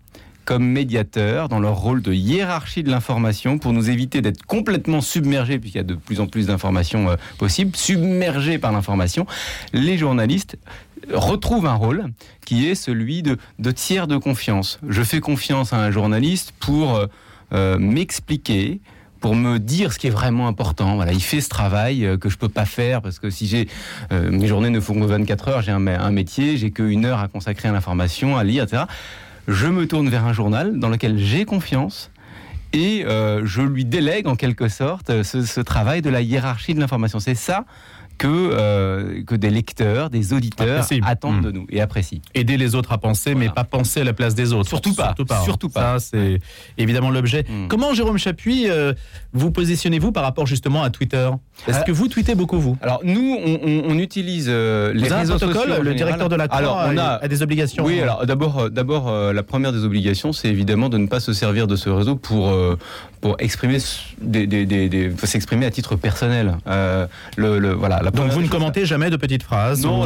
comme 0.47 0.65
médiateurs 0.65 1.50
dans 1.50 1.59
leur 1.59 1.75
rôle 1.75 2.01
de 2.01 2.13
hiérarchie 2.13 2.81
de 2.81 2.89
l'information 2.89 3.57
pour 3.59 3.73
nous 3.73 3.89
éviter 3.89 4.21
d'être 4.21 4.45
complètement 4.45 5.01
submergés, 5.01 5.59
puisqu'il 5.59 5.80
y 5.80 5.81
a 5.81 5.83
de 5.83 5.95
plus 5.95 6.21
en 6.21 6.25
plus 6.25 6.47
d'informations 6.47 7.09
euh, 7.09 7.15
possibles, 7.38 7.75
submergés 7.75 8.57
par 8.57 8.71
l'information. 8.71 9.27
Les 9.73 9.97
journalistes 9.97 10.57
retrouvent 11.13 11.65
un 11.65 11.74
rôle 11.74 12.06
qui 12.45 12.68
est 12.68 12.75
celui 12.75 13.24
de, 13.24 13.38
tiers 13.71 14.07
de 14.07 14.18
confiance. 14.18 14.80
Je 14.88 15.04
fais 15.04 15.19
confiance 15.19 15.74
à 15.74 15.77
un 15.77 15.92
journaliste 15.92 16.54
pour 16.59 16.95
euh, 16.95 17.07
euh, 17.54 17.77
m'expliquer, 17.77 18.80
pour 19.19 19.36
me 19.36 19.57
dire 19.59 19.94
ce 19.94 20.00
qui 20.00 20.07
est 20.07 20.12
vraiment 20.12 20.48
important. 20.48 20.95
Voilà, 20.95 21.13
il 21.13 21.21
fait 21.24 21.42
ce 21.42 21.50
travail 21.50 22.18
que 22.21 22.30
je 22.30 22.38
peux 22.38 22.50
pas 22.50 22.65
faire 22.65 23.01
parce 23.01 23.19
que 23.19 23.30
si 23.30 23.48
j'ai 23.48 23.68
mes 24.12 24.48
journées 24.48 24.69
ne 24.69 24.80
font 24.80 24.94
que 24.94 25.06
24 25.06 25.48
heures, 25.48 25.62
j'ai 25.63 25.71
un, 25.71 25.88
un, 25.88 26.12
métier, 26.12 26.56
j'ai 26.57 26.69
qu'une 26.69 27.04
heure 27.04 27.19
à 27.19 27.27
consacrer 27.27 27.68
à 27.68 27.71
l'information, 27.71 28.38
à 28.38 28.44
lire, 28.44 28.63
etc 28.63 28.83
je 29.48 29.68
me 29.68 29.88
tourne 29.88 30.09
vers 30.09 30.25
un 30.25 30.33
journal 30.33 30.77
dans 30.77 30.89
lequel 30.89 31.18
j'ai 31.18 31.45
confiance 31.45 32.12
et 32.74 33.06
euh, 33.06 33.45
je 33.45 33.62
lui 33.62 33.86
délègue 33.86 34.27
en 34.27 34.36
quelque 34.36 34.68
sorte 34.68 35.24
ce 35.24 35.62
travail 35.62 36.01
de 36.01 36.09
la 36.09 36.21
hiérarchie 36.21 36.74
de 36.74 36.80
l'information. 36.80 37.19
C'est 37.19 37.36
ça 37.36 37.65
que, 38.17 38.27
euh, 38.27 39.23
que 39.23 39.35
des 39.35 39.49
lecteurs, 39.49 40.09
des 40.09 40.33
auditeurs 40.33 40.85
attendent 41.03 41.41
de 41.41 41.51
hmm. 41.51 41.53
nous 41.53 41.67
et 41.69 41.81
apprécient. 41.81 42.19
Aider 42.33 42.57
les 42.57 42.75
autres 42.75 42.91
à 42.91 42.97
penser, 42.97 43.35
mais 43.35 43.49
pas 43.49 43.63
penser 43.63 44.01
à 44.01 44.03
la 44.03 44.13
place 44.13 44.35
des 44.35 44.53
autres. 44.53 44.69
Surtout 44.69 44.93
pas. 44.93 45.15
Surtout 45.43 45.69
pas. 45.69 45.99
Ça, 45.99 46.09
c'est 46.11 46.39
évidemment 46.77 47.09
l'objet. 47.09 47.45
Hmm. 47.47 47.67
Comment, 47.67 47.93
Jérôme 47.93 48.17
Chapuis, 48.17 48.69
euh, 48.69 48.93
vous 49.33 49.51
positionnez-vous 49.51 50.11
par 50.11 50.23
rapport 50.23 50.47
justement 50.47 50.83
à 50.83 50.89
Twitter? 50.89 51.29
Est-ce 51.67 51.83
que 51.83 51.91
vous 51.91 52.07
tweetez 52.07 52.35
beaucoup, 52.35 52.59
vous? 52.59 52.77
Alors, 52.81 53.01
nous, 53.03 53.37
on, 53.37 53.97
utilise 53.97 54.45
euh, 54.47 54.93
les 54.93 55.07
réseaux 55.07 55.37
sociaux. 55.39 55.61
Le 55.81 55.93
directeur 55.95 56.29
de 56.29 56.35
la 56.35 56.47
Croix 56.47 56.59
alors, 56.59 56.89
on 56.91 56.97
a, 56.97 57.27
des 57.27 57.41
obligations. 57.41 57.83
Oui, 57.83 57.99
alors 57.99 58.25
d'abord, 58.25 58.69
d'abord 58.69 59.11
la 59.33 59.43
première 59.43 59.73
des 59.73 59.83
obligations, 59.83 60.33
c'est 60.33 60.49
évidemment 60.49 60.89
de 60.89 60.97
ne 60.97 61.07
pas 61.07 61.19
se 61.19 61.33
servir 61.33 61.67
de 61.67 61.75
ce 61.75 61.89
réseau 61.89 62.15
pour, 62.15 62.53
pour 63.21 63.35
exprimer 63.39 63.77
des, 64.21 64.47
des, 64.47 64.65
des, 64.65 65.11
s'exprimer 65.23 65.65
à 65.65 65.71
titre 65.71 65.95
personnel. 65.95 66.57
le, 66.65 67.59
le, 67.59 67.73
voilà, 67.73 67.99
donc 67.99 68.31
vous 68.31 68.41
ne 68.41 68.47
commentez 68.47 68.85
jamais 68.85 69.09
de 69.09 69.17
petites 69.17 69.43
phrases 69.43 69.81
Non, 69.83 70.05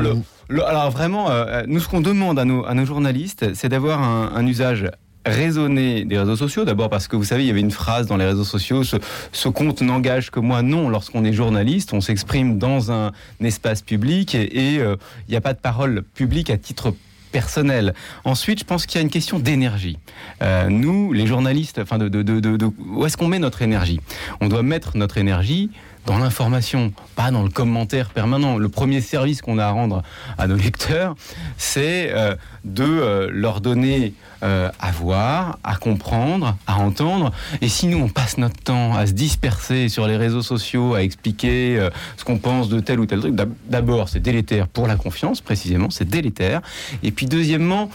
alors 0.59 0.91
vraiment, 0.91 1.29
euh, 1.29 1.63
nous 1.67 1.79
ce 1.79 1.87
qu'on 1.87 2.01
demande 2.01 2.37
à 2.39 2.45
nos, 2.45 2.65
à 2.65 2.73
nos 2.73 2.85
journalistes, 2.85 3.53
c'est 3.53 3.69
d'avoir 3.69 4.01
un, 4.01 4.45
usage 4.45 4.89
raisonné 5.25 6.03
des 6.03 6.17
réseaux 6.17 6.35
sociaux. 6.35 6.65
D'abord 6.65 6.89
parce 6.89 7.07
que 7.07 7.15
vous 7.15 7.23
savez, 7.23 7.43
il 7.43 7.47
y 7.47 7.51
avait 7.51 7.61
une 7.61 7.71
phrase 7.71 8.07
dans 8.07 8.17
les 8.17 8.25
réseaux 8.25 8.43
sociaux, 8.43 8.83
ce, 8.83 9.47
compte 9.49 9.81
n'engage 9.81 10.31
que 10.31 10.39
moi. 10.39 10.61
Non, 10.61 10.89
lorsqu'on 10.89 11.23
est 11.23 11.33
journaliste, 11.33 11.93
on 11.93 12.01
s'exprime 12.01 12.57
dans 12.57 12.91
un, 12.91 13.11
espace 13.41 13.81
public 13.81 14.35
et 14.35 14.79
euh, 14.79 14.95
il 15.27 15.31
n'y 15.31 15.37
a 15.37 15.41
pas 15.41 15.53
de 15.53 15.59
parole 15.59 16.03
publique 16.13 16.49
à 16.49 16.57
titre 16.57 16.93
personnel. 17.31 17.93
Ensuite, 18.23 18.59
je 18.59 18.65
pense 18.65 18.85
qu'il 18.85 18.97
y 18.97 18.99
a 18.99 19.03
une 19.03 19.09
question 19.09 19.39
d'énergie. 19.39 19.97
Euh, 20.41 20.69
nous, 20.69 21.13
les 21.13 21.25
journalistes, 21.27 21.79
enfin, 21.79 21.97
de, 21.97 22.09
de, 22.09 22.21
de 22.21 22.71
où 22.89 23.05
est-ce 23.05 23.17
qu'on 23.17 23.27
met 23.27 23.39
notre 23.39 23.61
énergie? 23.61 23.99
On 24.41 24.47
doit 24.47 24.63
mettre 24.63 24.97
notre 24.97 25.17
énergie 25.17 25.71
dans 26.05 26.17
l'information, 26.17 26.93
pas 27.15 27.31
dans 27.31 27.43
le 27.43 27.49
commentaire 27.49 28.09
permanent. 28.09 28.57
Le 28.57 28.69
premier 28.69 29.01
service 29.01 29.41
qu'on 29.41 29.57
a 29.59 29.65
à 29.65 29.71
rendre 29.71 30.01
à 30.37 30.47
nos 30.47 30.55
lecteurs, 30.57 31.15
c'est 31.57 32.11
euh, 32.11 32.35
de 32.63 32.83
euh, 32.83 33.29
leur 33.31 33.61
donner 33.61 34.13
euh, 34.43 34.69
à 34.79 34.91
voir, 34.91 35.59
à 35.63 35.75
comprendre, 35.75 36.57
à 36.67 36.77
entendre. 36.77 37.31
Et 37.61 37.69
si 37.69 37.87
nous, 37.87 37.97
on 37.97 38.09
passe 38.09 38.37
notre 38.37 38.57
temps 38.57 38.95
à 38.95 39.07
se 39.07 39.11
disperser 39.11 39.89
sur 39.89 40.07
les 40.07 40.17
réseaux 40.17 40.41
sociaux, 40.41 40.95
à 40.95 41.03
expliquer 41.03 41.89
ce 42.17 42.23
qu'on 42.23 42.37
pense 42.37 42.69
de 42.69 42.79
tel 42.79 42.99
ou 42.99 43.05
tel 43.05 43.19
truc, 43.19 43.35
d'abord, 43.67 44.09
c'est 44.09 44.19
délétère 44.19 44.67
pour 44.67 44.87
la 44.87 44.95
confiance, 44.95 45.41
précisément, 45.41 45.89
c'est 45.89 46.09
délétère. 46.09 46.61
Et 47.03 47.11
puis, 47.11 47.25
deuxièmement, 47.25 47.89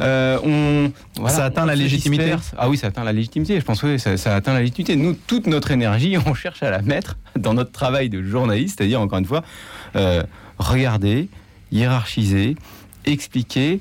on... 0.00 0.90
ça 1.26 1.44
atteint 1.44 1.66
la 1.66 1.74
légitimité 1.74 2.34
Ah 2.56 2.68
oui, 2.68 2.76
ça 2.76 2.88
atteint 2.88 3.04
la 3.04 3.12
légitimité. 3.12 3.58
Je 3.60 3.64
pense 3.64 3.80
que 3.80 3.98
ça, 3.98 4.16
ça 4.16 4.34
atteint 4.34 4.54
la 4.54 4.60
légitimité. 4.60 4.96
Nous, 4.96 5.14
toute 5.14 5.46
notre 5.46 5.70
énergie, 5.70 6.16
on 6.26 6.34
cherche 6.34 6.62
à 6.62 6.70
la 6.70 6.82
mettre 6.82 7.16
dans 7.38 7.54
notre 7.54 7.72
travail 7.72 8.08
de 8.08 8.22
journaliste, 8.22 8.78
c'est-à-dire, 8.78 9.00
encore 9.00 9.18
une 9.18 9.24
fois, 9.24 9.42
euh, 9.96 10.22
regarder, 10.58 11.28
hiérarchiser, 11.70 12.56
expliquer 13.04 13.80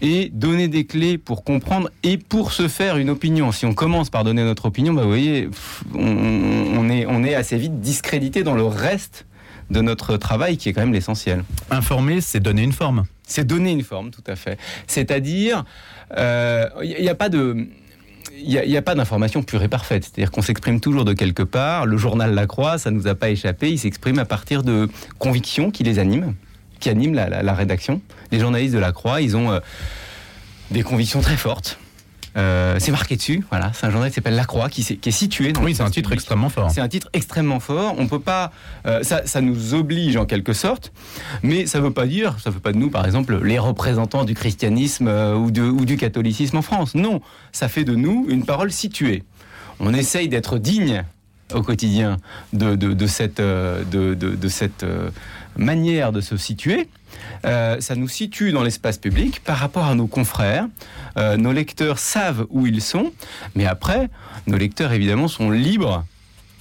et 0.00 0.30
donner 0.32 0.68
des 0.68 0.84
clés 0.84 1.18
pour 1.18 1.44
comprendre 1.44 1.90
et 2.02 2.18
pour 2.18 2.52
se 2.52 2.68
faire 2.68 2.96
une 2.96 3.10
opinion. 3.10 3.52
Si 3.52 3.66
on 3.66 3.74
commence 3.74 4.10
par 4.10 4.24
donner 4.24 4.44
notre 4.44 4.66
opinion, 4.66 4.92
bah, 4.92 5.02
vous 5.02 5.08
voyez, 5.08 5.48
on, 5.94 6.88
est, 6.88 7.06
on 7.06 7.24
est 7.24 7.34
assez 7.34 7.56
vite 7.56 7.80
discrédité 7.80 8.42
dans 8.42 8.54
le 8.54 8.64
reste 8.64 9.26
de 9.70 9.80
notre 9.80 10.16
travail 10.16 10.56
qui 10.56 10.68
est 10.68 10.72
quand 10.72 10.80
même 10.80 10.92
l'essentiel. 10.92 11.44
Informer, 11.70 12.20
c'est 12.20 12.40
donner 12.40 12.62
une 12.62 12.72
forme. 12.72 13.04
C'est 13.22 13.46
donner 13.46 13.72
une 13.72 13.82
forme, 13.82 14.10
tout 14.10 14.24
à 14.26 14.36
fait. 14.36 14.58
C'est-à-dire, 14.86 15.64
il 16.10 16.16
euh, 16.18 16.68
n'y 16.82 17.08
a 17.08 17.14
pas 17.14 17.28
de 17.28 17.68
il 18.40 18.68
n'y 18.68 18.76
a, 18.76 18.82
pas 18.82 18.94
d'information 18.94 19.42
pure 19.42 19.62
et 19.62 19.68
parfaite. 19.68 20.04
C'est-à-dire 20.04 20.30
qu'on 20.30 20.42
s'exprime 20.42 20.80
toujours 20.80 21.04
de 21.04 21.12
quelque 21.12 21.42
part. 21.42 21.86
Le 21.86 21.96
journal 21.96 22.34
La 22.34 22.46
Croix, 22.46 22.78
ça 22.78 22.90
ne 22.90 22.96
nous 22.96 23.08
a 23.08 23.14
pas 23.14 23.30
échappé. 23.30 23.70
Il 23.70 23.78
s'exprime 23.78 24.18
à 24.20 24.24
partir 24.24 24.62
de 24.62 24.88
convictions 25.18 25.70
qui 25.70 25.82
les 25.82 25.98
animent, 25.98 26.34
qui 26.80 26.88
animent 26.88 27.14
la, 27.14 27.54
rédaction. 27.54 28.00
Les 28.32 28.40
journalistes 28.40 28.74
de 28.74 28.78
La 28.78 28.92
Croix, 28.92 29.20
ils 29.20 29.36
ont 29.36 29.50
euh, 29.50 29.60
des 30.70 30.82
convictions 30.82 31.20
très 31.20 31.36
fortes. 31.36 31.78
Euh, 32.36 32.76
c'est 32.78 32.92
marqué 32.92 33.16
dessus, 33.16 33.44
voilà. 33.50 33.72
C'est 33.74 33.86
un 33.86 33.90
journal 33.90 34.10
qui 34.10 34.14
s'appelle 34.14 34.36
La 34.36 34.44
Croix, 34.44 34.68
qui, 34.68 34.80
est, 34.80 35.10
situé 35.10 35.52
dans. 35.52 35.62
Oui, 35.62 35.74
c'est 35.74 35.82
un 35.82 35.90
titre 35.90 36.12
extrêmement 36.12 36.48
fort. 36.48 36.70
C'est 36.70 36.80
un 36.80 36.88
titre 36.88 37.08
extrêmement 37.12 37.58
fort. 37.58 37.94
On 37.98 38.06
peut 38.06 38.20
pas, 38.20 38.52
euh, 38.86 39.02
ça, 39.02 39.40
nous 39.40 39.74
oblige 39.74 40.16
en 40.16 40.24
quelque 40.24 40.52
sorte, 40.52 40.92
mais 41.42 41.66
ça 41.66 41.80
veut 41.80 41.90
pas 41.90 42.06
dire, 42.06 42.36
ça 42.38 42.50
veut 42.50 42.60
pas 42.60 42.72
de 42.72 42.78
nous, 42.78 42.90
par 42.90 43.06
exemple, 43.06 43.42
les 43.42 43.58
représentants 43.58 44.24
du 44.24 44.34
christianisme 44.34 45.08
euh, 45.08 45.34
ou, 45.34 45.46
ou 45.46 45.84
du 45.84 45.96
catholicisme 45.96 46.58
en 46.58 46.62
France. 46.62 46.94
Non, 46.94 47.20
ça 47.50 47.68
fait 47.68 47.84
de 47.84 47.94
nous 47.94 48.26
une 48.28 48.44
parole 48.44 48.70
située. 48.70 49.24
On 49.80 49.92
essaye 49.92 50.28
d'être 50.28 50.58
digne 50.58 51.04
au 51.54 51.62
quotidien 51.62 52.18
de, 52.52 52.76
de, 52.76 53.06
cette, 53.06 53.40
de, 53.40 54.14
de 54.14 54.48
cette 54.48 54.84
manière 55.58 56.12
de 56.12 56.20
se 56.20 56.36
situer. 56.36 56.88
ça 57.42 57.94
nous 57.96 58.08
situe 58.08 58.52
dans 58.52 58.62
l'espace 58.62 58.98
public 58.98 59.40
par 59.44 59.58
rapport 59.58 59.86
à 59.86 59.94
nos 59.94 60.06
confrères. 60.06 60.66
nos 61.16 61.52
lecteurs 61.52 61.98
savent 61.98 62.46
où 62.50 62.66
ils 62.66 62.80
sont, 62.80 63.12
mais 63.54 63.66
après, 63.66 64.08
nos 64.46 64.56
lecteurs 64.56 64.92
évidemment 64.92 65.28
sont 65.28 65.50
libres 65.50 66.04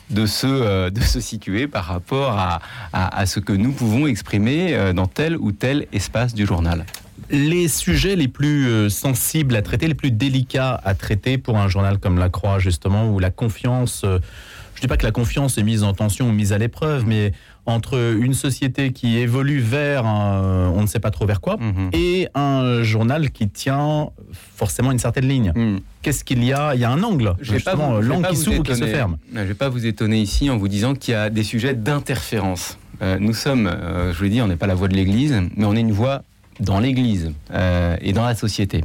de 0.10 0.26
se, 0.26 0.48
euh, 0.48 0.90
de 0.90 1.02
se 1.02 1.20
situer 1.20 1.68
par 1.68 1.86
rapport 1.86 2.38
à, 2.38 2.62
à, 2.94 3.26
ce 3.26 3.40
que 3.40 3.54
nous 3.54 3.72
pouvons 3.72 4.08
exprimer 4.08 4.74
euh, 4.74 4.94
dans 4.94 5.08
tel 5.08 5.38
ou 5.38 5.52
tel 5.52 5.88
espace 5.92 6.34
du 6.34 6.46
journal. 6.46 6.86
Les 7.30 7.68
sujets 7.68 8.16
les 8.16 8.28
plus 8.28 8.68
euh, 8.68 8.90
sensibles 8.90 9.56
à 9.56 9.62
traiter, 9.62 9.88
les 9.88 9.96
plus 9.96 10.12
délicats 10.12 10.80
à 10.84 10.94
traiter 10.96 11.38
pour 11.38 11.58
un 11.58 11.68
journal 11.68 12.00
comme 12.00 12.18
La 12.20 12.30
Croix, 12.30 12.60
justement, 12.60 13.10
où 13.10 13.20
la 13.20 13.32
confiance, 13.32 14.02
je 14.04 14.08
ne 14.08 14.82
dis 14.82 14.88
pas 14.88 14.98
que 14.98 15.06
la 15.06 15.12
confiance 15.12 15.58
est 15.58 15.64
mise 15.64 15.84
en 15.84 15.94
tension 15.94 16.30
ou 16.30 16.32
mise 16.32 16.54
à 16.54 16.58
l'épreuve, 16.58 17.06
mais 17.06 17.34
entre 17.68 18.16
une 18.20 18.34
société 18.34 18.92
qui 18.92 19.18
évolue 19.18 19.60
vers 19.60 20.06
on 20.06 20.82
ne 20.82 20.88
sait 20.88 21.00
pas 21.00 21.12
trop 21.12 21.26
vers 21.26 21.42
quoi 21.42 21.58
mhm. 21.58 21.90
et 21.94 22.28
un 22.34 22.82
journal 22.84 23.32
qui 23.32 23.50
tient 23.50 24.10
forcément 24.56 24.92
une 24.92 25.00
certaine 25.00 25.28
ligne. 25.28 25.52
Mhm. 25.56 25.80
Qu'est-ce 26.02 26.24
qu'il 26.24 26.44
y 26.44 26.54
a? 26.54 26.74
Il 26.74 26.82
y 26.82 26.86
a 26.86 26.90
un 26.90 27.04
angle, 27.04 27.36
justement, 27.42 28.00
l'angle 28.00 28.30
qui 28.30 28.38
s'ouvre 28.38 28.60
ou 28.60 28.64
qui 28.64 28.76
se 28.76 28.86
ferme. 28.86 29.18
Je 29.34 29.40
ne 29.40 29.44
vais 29.44 29.54
pas 29.54 29.70
vous 29.70 29.86
étonner 29.86 30.20
ici 30.20 30.50
en 30.50 30.58
vous 30.58 30.68
disant 30.68 30.96
qu'il 30.96 31.14
y 31.14 31.16
a 31.16 31.30
des 31.30 31.44
sujets 31.44 31.74
d'interférence. 31.74 32.78
Euh, 33.02 33.18
nous 33.20 33.34
sommes, 33.34 33.68
euh, 33.68 34.12
je 34.12 34.18
vous 34.18 34.24
l'ai 34.24 34.30
dit, 34.30 34.42
on 34.42 34.48
n'est 34.48 34.56
pas 34.56 34.68
la 34.68 34.76
voix 34.76 34.88
de 34.88 34.96
l'Église, 34.96 35.40
mais 35.56 35.66
on 35.66 35.76
est 35.76 35.82
une 35.82 35.92
voix 35.92 36.24
dans 36.60 36.80
l'Église 36.80 37.32
euh, 37.54 37.96
et 38.02 38.14
dans 38.14 38.26
la 38.26 38.34
société. 38.34 38.84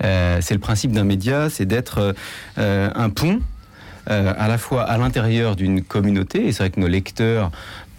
c'est 0.00 0.54
le 0.54 0.58
principe 0.58 0.92
d'un 0.92 1.04
média, 1.04 1.50
c'est 1.50 1.66
d'être 1.66 2.14
un 2.56 3.10
pont 3.10 3.40
à 4.06 4.48
la 4.48 4.58
fois 4.58 4.84
à 4.84 4.96
l'intérieur 4.96 5.54
d'une 5.54 5.82
communauté, 5.82 6.46
et 6.46 6.52
c'est 6.52 6.62
vrai 6.62 6.70
que 6.70 6.80
nos 6.80 6.88
lecteurs 6.88 7.50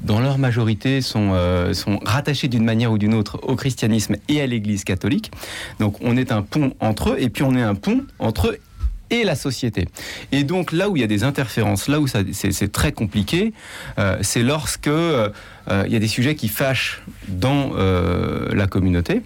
dans 0.03 0.20
leur 0.20 0.38
majorité, 0.38 1.01
sont, 1.01 1.31
euh, 1.34 1.74
sont 1.74 2.00
rattachés 2.03 2.48
d'une 2.48 2.63
manière 2.63 2.91
ou 2.91 2.98
d'une 2.98 3.13
autre 3.13 3.39
au 3.43 3.55
christianisme 3.55 4.15
et 4.27 4.41
à 4.41 4.48
l'Église 4.48 4.84
catholique. 4.84 5.31
Donc 5.79 5.96
on 6.01 6.17
est 6.17 6.31
un 6.31 6.41
pont 6.41 6.74
entre 6.79 7.12
eux, 7.12 7.15
et 7.20 7.29
puis 7.29 7.43
on 7.43 7.55
est 7.55 7.62
un 7.62 7.75
pont 7.75 8.03
entre 8.20 8.50
eux 8.50 8.58
et 9.10 9.24
la 9.24 9.36
société. 9.36 9.88
Et 10.31 10.43
donc 10.43 10.72
là 10.72 10.89
où 10.89 10.96
il 10.96 11.01
y 11.01 11.03
a 11.03 11.08
des 11.08 11.24
interférences, 11.24 11.88
là 11.88 12.00
où 12.00 12.08
c'est 12.08 12.72
très 12.72 12.93
compliqué, 12.93 13.53
euh, 14.00 14.17
c'est 14.22 14.41
lorsque 14.41 14.88
euh, 14.88 15.29
il 15.86 15.91
y 15.91 15.96
a 15.96 16.00
des 16.00 16.08
sujets 16.08 16.36
qui 16.36 16.48
fâchent 16.48 17.01
dans 17.27 17.74
la 17.74 18.67
communauté. 18.67 19.22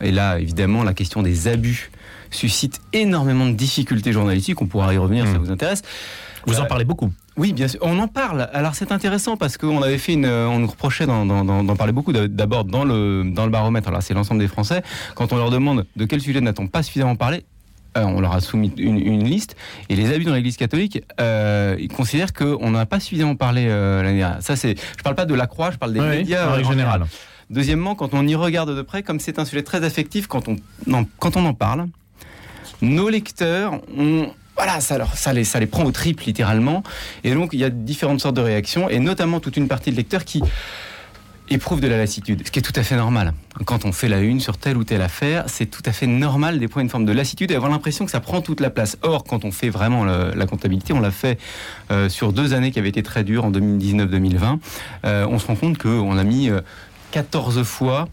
Et 0.00 0.12
là, 0.12 0.38
évidemment, 0.38 0.82
la 0.82 0.94
question 0.94 1.22
des 1.22 1.48
abus 1.48 1.90
suscite 2.30 2.80
énormément 2.92 3.46
de 3.46 3.52
difficultés 3.52 4.12
journalistiques. 4.12 4.62
On 4.62 4.66
pourra 4.66 4.94
y 4.94 4.96
revenir 4.96 5.26
si 5.26 5.32
ça 5.32 5.38
mmh. 5.38 5.42
vous 5.42 5.50
intéresse. 5.50 5.82
Vous 6.46 6.60
en 6.60 6.66
parlez 6.66 6.84
beaucoup. 6.84 7.12
Oui, 7.36 7.52
bien 7.52 7.68
sûr. 7.68 7.80
On 7.82 7.98
en 7.98 8.08
parle. 8.08 8.48
Alors 8.52 8.74
c'est 8.74 8.92
intéressant 8.92 9.36
parce 9.36 9.56
qu'on 9.56 9.82
avait 9.82 9.98
fait 9.98 10.12
une, 10.14 10.26
on 10.26 10.58
nous 10.58 10.66
reprochait 10.66 11.06
d'en 11.06 11.76
parler 11.76 11.92
beaucoup. 11.92 12.12
D'abord 12.12 12.64
dans 12.64 12.84
le 12.84 13.24
dans 13.24 13.44
le 13.44 13.50
baromètre. 13.50 13.88
Alors 13.88 14.02
c'est 14.02 14.14
l'ensemble 14.14 14.40
des 14.40 14.48
Français. 14.48 14.82
Quand 15.14 15.32
on 15.32 15.36
leur 15.36 15.50
demande 15.50 15.86
de 15.96 16.04
quel 16.04 16.20
sujet 16.20 16.40
n'a-t-on 16.40 16.66
pas 16.66 16.82
suffisamment 16.82 17.16
parlé, 17.16 17.44
euh, 17.96 18.04
on 18.04 18.20
leur 18.20 18.32
a 18.32 18.40
soumis 18.40 18.72
une, 18.76 19.24
liste 19.24 19.56
et 19.88 19.96
les 19.96 20.12
abus 20.12 20.24
dans 20.24 20.34
l'Église 20.34 20.56
catholique, 20.56 21.02
euh, 21.20 21.74
ils 21.80 21.88
considèrent 21.88 22.32
qu'on 22.32 22.70
n'a 22.70 22.86
pas 22.86 23.00
suffisamment 23.00 23.34
parlé 23.34 23.66
euh, 23.66 24.02
l'année 24.02 24.18
dernière. 24.18 24.42
Ça 24.42 24.54
c'est, 24.54 24.76
je 24.96 25.02
parle 25.02 25.16
pas 25.16 25.24
de 25.24 25.34
la 25.34 25.48
croix, 25.48 25.72
je 25.72 25.76
parle 25.76 25.92
des 25.92 26.00
médias 26.00 26.56
en 26.56 26.62
général. 26.62 27.06
Deuxièmement, 27.50 27.96
quand 27.96 28.14
on 28.14 28.28
y 28.28 28.36
regarde 28.36 28.76
de 28.76 28.82
près, 28.82 29.02
comme 29.02 29.18
c'est 29.18 29.40
un 29.40 29.44
sujet 29.44 29.64
très 29.64 29.82
affectif, 29.82 30.28
quand 30.28 30.46
on 30.46 30.56
quand 31.18 31.36
on 31.36 31.44
en 31.44 31.54
parle, 31.54 31.88
nos 32.80 33.08
lecteurs 33.08 33.80
ont 33.98 34.30
voilà, 34.62 34.80
ça, 34.80 35.32
les, 35.32 35.66
prend 35.66 35.84
au 35.84 35.90
triple 35.90 36.24
littéralement. 36.24 36.82
Et 37.24 37.32
donc, 37.32 37.50
il 37.54 37.60
y 37.60 37.64
a 37.64 37.70
différentes 37.70 38.20
sortes 38.20 38.36
de 38.36 38.42
réactions, 38.42 38.90
et 38.90 38.98
notamment 38.98 39.40
toute 39.40 39.56
une 39.56 39.68
partie 39.68 39.90
de 39.90 39.96
lecteurs 39.96 40.26
qui 40.26 40.42
éprouvent 41.48 41.80
de 41.80 41.88
la 41.88 41.96
lassitude, 41.96 42.46
ce 42.46 42.50
qui 42.50 42.58
est 42.58 42.62
tout 42.62 42.78
à 42.78 42.82
fait 42.82 42.94
normal. 42.94 43.32
Quand 43.64 43.86
on 43.86 43.92
fait 43.92 44.08
la 44.08 44.20
une 44.20 44.38
sur 44.38 44.58
telle 44.58 44.76
ou 44.76 44.84
telle 44.84 45.00
affaire, 45.00 45.44
c'est 45.46 45.64
tout 45.64 45.82
à 45.86 45.92
fait 45.92 46.06
normal 46.06 46.58
d'éprouver 46.58 46.82
une 46.82 46.90
forme 46.90 47.06
de 47.06 47.12
lassitude 47.12 47.50
et 47.50 47.54
avoir 47.54 47.70
l'impression 47.70 48.04
que 48.04 48.10
ça 48.10 48.20
prend 48.20 48.42
toute 48.42 48.60
la 48.60 48.68
place. 48.68 48.98
Or, 49.00 49.24
quand 49.24 49.46
on 49.46 49.50
fait 49.50 49.70
vraiment 49.70 50.04
la 50.04 50.46
comptabilité, 50.46 50.92
on 50.92 51.00
l'a 51.00 51.10
fait 51.10 51.38
euh, 51.90 52.10
sur 52.10 52.34
deux 52.34 52.52
années 52.52 52.70
qui 52.70 52.78
avaient 52.78 52.90
été 52.90 53.02
très 53.02 53.24
dures, 53.24 53.46
en 53.46 53.50
2019-2020, 53.50 54.58
euh, 55.06 55.26
on 55.28 55.38
se 55.38 55.46
rend 55.46 55.56
compte 55.56 55.78
qu'on 55.78 56.18
a 56.18 56.24
mis 56.24 56.50
14 57.12 57.56
euh, 57.56 57.64
fois 57.64 58.08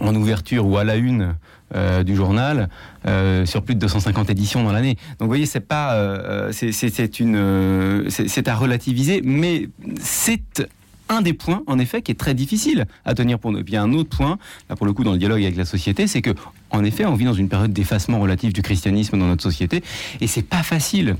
en 0.00 0.14
ouverture 0.14 0.66
ou 0.66 0.76
à 0.76 0.84
la 0.84 0.96
une 0.96 1.34
euh, 1.74 2.02
du 2.02 2.16
journal 2.16 2.68
euh, 3.06 3.46
sur 3.46 3.62
plus 3.62 3.76
de 3.76 3.80
250 3.80 4.28
éditions 4.30 4.64
dans 4.64 4.72
l'année. 4.72 4.96
Donc 5.18 5.26
vous 5.26 5.28
voyez, 5.28 5.46
c'est 5.46 5.60
pas, 5.60 5.94
euh, 5.94 6.50
c'est 6.52 7.20
une, 7.20 8.06
c'est 8.08 8.48
à 8.48 8.56
relativiser, 8.56 9.20
mais 9.22 9.68
c'est 10.00 10.68
un 11.08 11.22
des 11.22 11.32
points, 11.32 11.62
en 11.66 11.78
effet, 11.78 12.02
qui 12.02 12.10
est 12.12 12.16
très 12.16 12.34
difficile 12.34 12.86
à 13.04 13.14
tenir 13.14 13.38
pour 13.38 13.52
nous. 13.52 13.60
Et 13.60 13.64
puis 13.64 13.76
un 13.76 13.92
autre 13.92 14.16
point, 14.16 14.38
là 14.68 14.76
pour 14.76 14.86
le 14.86 14.92
coup 14.92 15.04
dans 15.04 15.12
le 15.12 15.18
dialogue 15.18 15.42
avec 15.42 15.56
la 15.56 15.64
société, 15.64 16.06
c'est 16.08 16.22
que, 16.22 16.30
en 16.70 16.82
effet, 16.82 17.04
on 17.04 17.14
vit 17.14 17.24
dans 17.24 17.34
une 17.34 17.48
période 17.48 17.72
d'effacement 17.72 18.18
relatif 18.18 18.52
du 18.52 18.62
christianisme 18.62 19.18
dans 19.18 19.26
notre 19.26 19.42
société, 19.42 19.82
et 20.20 20.26
c'est 20.26 20.42
pas 20.42 20.64
facile 20.64 21.16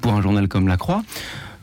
pour 0.00 0.12
un 0.12 0.22
journal 0.22 0.48
comme 0.48 0.68
La 0.68 0.76
Croix 0.76 1.02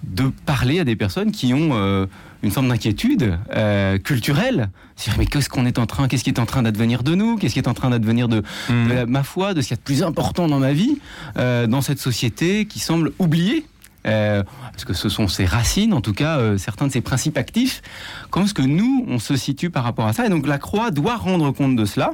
de 0.04 0.32
parler 0.46 0.80
à 0.80 0.84
des 0.84 0.96
personnes 0.96 1.32
qui 1.32 1.54
ont 1.54 2.08
une 2.44 2.52
forme 2.52 2.70
d'inquiétude 2.70 3.38
euh, 3.54 3.98
culturelle. 3.98 4.70
mais 5.18 5.26
qu'est-ce 5.26 5.50
qu'on 5.50 5.66
est 5.66 5.80
en 5.80 5.86
train, 5.86 6.08
qu'est-ce 6.08 6.24
qui 6.24 6.30
est 6.30 6.40
en 6.40 6.46
train 6.46 6.64
d'advenir 6.64 7.04
de 7.04 7.16
nous, 7.16 7.38
qu'est-ce 7.38 7.54
qui 7.54 7.60
est 7.60 7.68
en 7.68 7.74
train 7.74 7.90
d'advenir 7.90 8.28
de, 8.28 8.44
mm. 8.70 9.06
ma 9.08 9.24
foi, 9.24 9.54
de 9.54 9.62
ce 9.62 9.68
qu'il 9.68 9.76
y 9.76 9.78
a 9.78 9.82
de 9.82 9.84
plus 9.84 10.04
important 10.04 10.48
dans 10.48 10.60
ma 10.60 10.74
vie, 10.74 11.00
euh, 11.38 11.68
dans 11.68 11.82
cette 11.82 12.00
société 12.00 12.66
qui 12.66 12.80
semble 12.80 13.12
oublier. 13.20 13.66
Euh, 14.06 14.44
parce 14.72 14.86
que 14.86 14.94
ce 14.94 15.10
sont 15.10 15.28
ses 15.28 15.44
racines, 15.44 15.94
en 15.94 16.00
tout 16.00 16.14
cas 16.14 16.58
certains 16.58 16.88
de 16.88 16.94
ses 16.94 17.02
principes 17.02 17.38
actifs. 17.38 17.82
Comment 18.30 18.46
est-ce 18.46 18.54
que 18.54 18.62
nous, 18.62 19.06
on 19.10 19.20
se 19.20 19.36
situe 19.36 19.70
par 19.70 19.84
rapport 19.84 20.06
à 20.06 20.14
ça? 20.14 20.26
Et 20.26 20.30
donc 20.30 20.48
la 20.48 20.60
Croix 20.60 20.92
doit 20.92 21.18
rendre 21.18 21.52
compte 21.52 21.76
de 21.76 21.84
cela. 21.84 22.12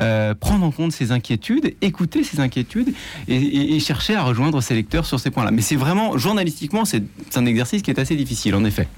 Euh, 0.00 0.34
prendre 0.34 0.64
en 0.64 0.70
compte 0.70 0.92
ses 0.92 1.12
inquiétudes, 1.12 1.74
écouter 1.82 2.24
ses 2.24 2.40
inquiétudes 2.40 2.92
et, 3.28 3.78
chercher 3.80 4.14
à 4.14 4.22
rejoindre 4.22 4.60
ses 4.60 4.74
lecteurs 4.74 5.04
sur 5.04 5.20
ces 5.20 5.30
points-là. 5.30 5.50
Mais 5.50 5.62
c'est 5.62 5.76
vraiment, 5.76 6.16
journalistiquement, 6.16 6.84
c'est 6.84 7.04
un 7.36 7.46
exercice 7.46 7.82
qui 7.82 7.90
est 7.90 7.98
assez 7.98 8.16
difficile, 8.16 8.54
en 8.54 8.64
effet. 8.64 8.88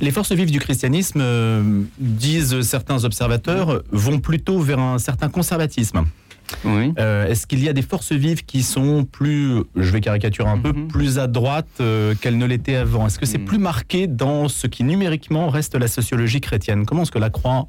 Les 0.00 0.10
forces 0.10 0.32
vives 0.32 0.50
du 0.50 0.60
christianisme, 0.60 1.20
euh, 1.20 1.82
disent 1.98 2.62
certains 2.62 3.04
observateurs, 3.04 3.82
vont 3.92 4.18
plutôt 4.18 4.58
vers 4.60 4.78
un 4.78 4.98
certain 4.98 5.28
conservatisme. 5.28 6.04
Oui. 6.64 6.92
Euh, 6.98 7.26
est-ce 7.26 7.46
qu'il 7.46 7.62
y 7.62 7.68
a 7.68 7.72
des 7.72 7.82
forces 7.82 8.12
vives 8.12 8.44
qui 8.44 8.62
sont 8.62 9.04
plus, 9.04 9.62
je 9.74 9.90
vais 9.90 10.00
caricaturer 10.00 10.48
un 10.48 10.58
peu, 10.58 10.72
mhm. 10.72 10.88
plus 10.88 11.18
à 11.18 11.26
droite 11.26 11.68
qu'elles 12.20 12.38
ne 12.38 12.46
l'étaient 12.46 12.76
avant? 12.76 13.06
Est-ce 13.06 13.18
que 13.18 13.26
c'est 13.26 13.38
mhm. 13.38 13.44
plus 13.44 13.58
marqué 13.58 14.06
dans 14.06 14.48
ce 14.48 14.66
qui 14.66 14.84
numériquement 14.84 15.48
reste 15.48 15.74
la 15.74 15.88
sociologie 15.88 16.40
chrétienne? 16.40 16.86
Comment 16.86 17.02
est-ce 17.02 17.10
que 17.10 17.18
la 17.18 17.30
croix 17.30 17.66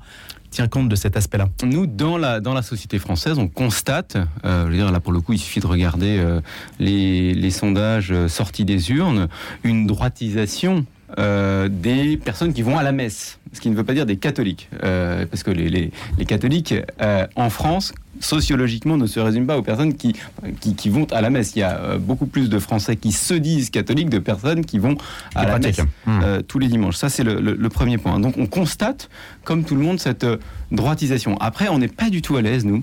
tient 0.49 0.67
compte 0.67 0.89
de 0.89 0.95
cet 0.95 1.17
aspect-là? 1.17 1.49
Nous, 1.63 1.87
dans 1.87 2.17
la, 2.17 2.39
dans 2.39 2.53
la 2.53 2.61
société 2.61 2.99
française, 2.99 3.37
on 3.37 3.47
constate, 3.47 4.17
euh, 4.45 4.65
je 4.65 4.71
veux 4.71 4.77
dire, 4.77 4.91
là 4.91 4.99
pour 4.99 5.13
le 5.13 5.21
coup, 5.21 5.33
il 5.33 5.39
suffit 5.39 5.59
de 5.59 5.67
regarder 5.67 6.17
euh, 6.19 6.41
les, 6.79 7.33
les, 7.33 7.51
sondages 7.51 8.11
euh, 8.11 8.27
sortis 8.27 8.65
des 8.65 8.91
urnes, 8.91 9.27
une 9.63 9.87
droitisation 9.87 10.85
euh, 11.19 11.69
des 11.69 12.17
personnes 12.17 12.53
qui 12.53 12.61
vont 12.61 12.77
à 12.77 12.83
la 12.83 12.91
messe, 12.91 13.39
ce 13.53 13.61
qui 13.61 13.69
ne 13.69 13.75
veut 13.75 13.85
pas 13.85 13.93
dire 13.93 14.05
des 14.05 14.17
catholiques, 14.17 14.69
euh, 14.83 15.25
parce 15.25 15.41
que 15.41 15.51
les, 15.51 15.69
les, 15.69 15.91
les 16.17 16.25
catholiques 16.25 16.73
euh, 17.01 17.25
en 17.37 17.49
France, 17.49 17.93
sociologiquement, 18.19 18.97
ne 18.97 19.07
se 19.07 19.19
résument 19.19 19.45
pas 19.45 19.57
aux 19.57 19.61
personnes 19.61 19.95
qui, 19.95 20.13
qui, 20.59 20.75
qui, 20.75 20.89
vont 20.89 21.05
à 21.11 21.21
la 21.21 21.29
messe. 21.29 21.55
Il 21.55 21.59
y 21.59 21.63
a 21.63 21.97
beaucoup 21.97 22.25
plus 22.25 22.49
de 22.49 22.59
Français 22.59 22.95
qui 22.95 23.11
se 23.11 23.33
disent 23.33 23.69
catholiques 23.69 24.09
de 24.09 24.19
personnes 24.19 24.65
qui 24.65 24.79
vont 24.79 24.97
à 25.35 25.45
la 25.45 25.59
messe 25.59 25.79
mmh. 26.05 26.21
tous 26.47 26.59
les 26.59 26.67
dimanches. 26.67 26.97
Ça, 26.97 27.09
c'est 27.09 27.23
le, 27.23 27.39
le, 27.39 27.69
premier 27.69 27.97
point. 27.97 28.19
Donc, 28.19 28.37
on 28.37 28.45
constate, 28.45 29.09
comme 29.43 29.63
tout 29.63 29.75
le 29.75 29.81
monde, 29.81 29.99
cette 29.99 30.25
droitisation. 30.71 31.37
Après, 31.37 31.69
on 31.69 31.79
n'est 31.79 31.87
pas 31.87 32.09
du 32.09 32.21
tout 32.21 32.37
à 32.37 32.41
l'aise, 32.41 32.65
nous, 32.65 32.81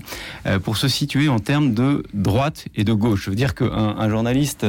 pour 0.63 0.77
se 0.77 0.87
situer 0.87 1.29
en 1.29 1.39
termes 1.39 1.73
de 1.73 2.03
droite 2.13 2.65
et 2.75 2.83
de 2.83 2.93
gauche. 2.93 3.25
Je 3.25 3.29
veux 3.29 3.35
dire 3.35 3.55
qu'un 3.55 3.95
un 3.97 4.09
journaliste, 4.09 4.65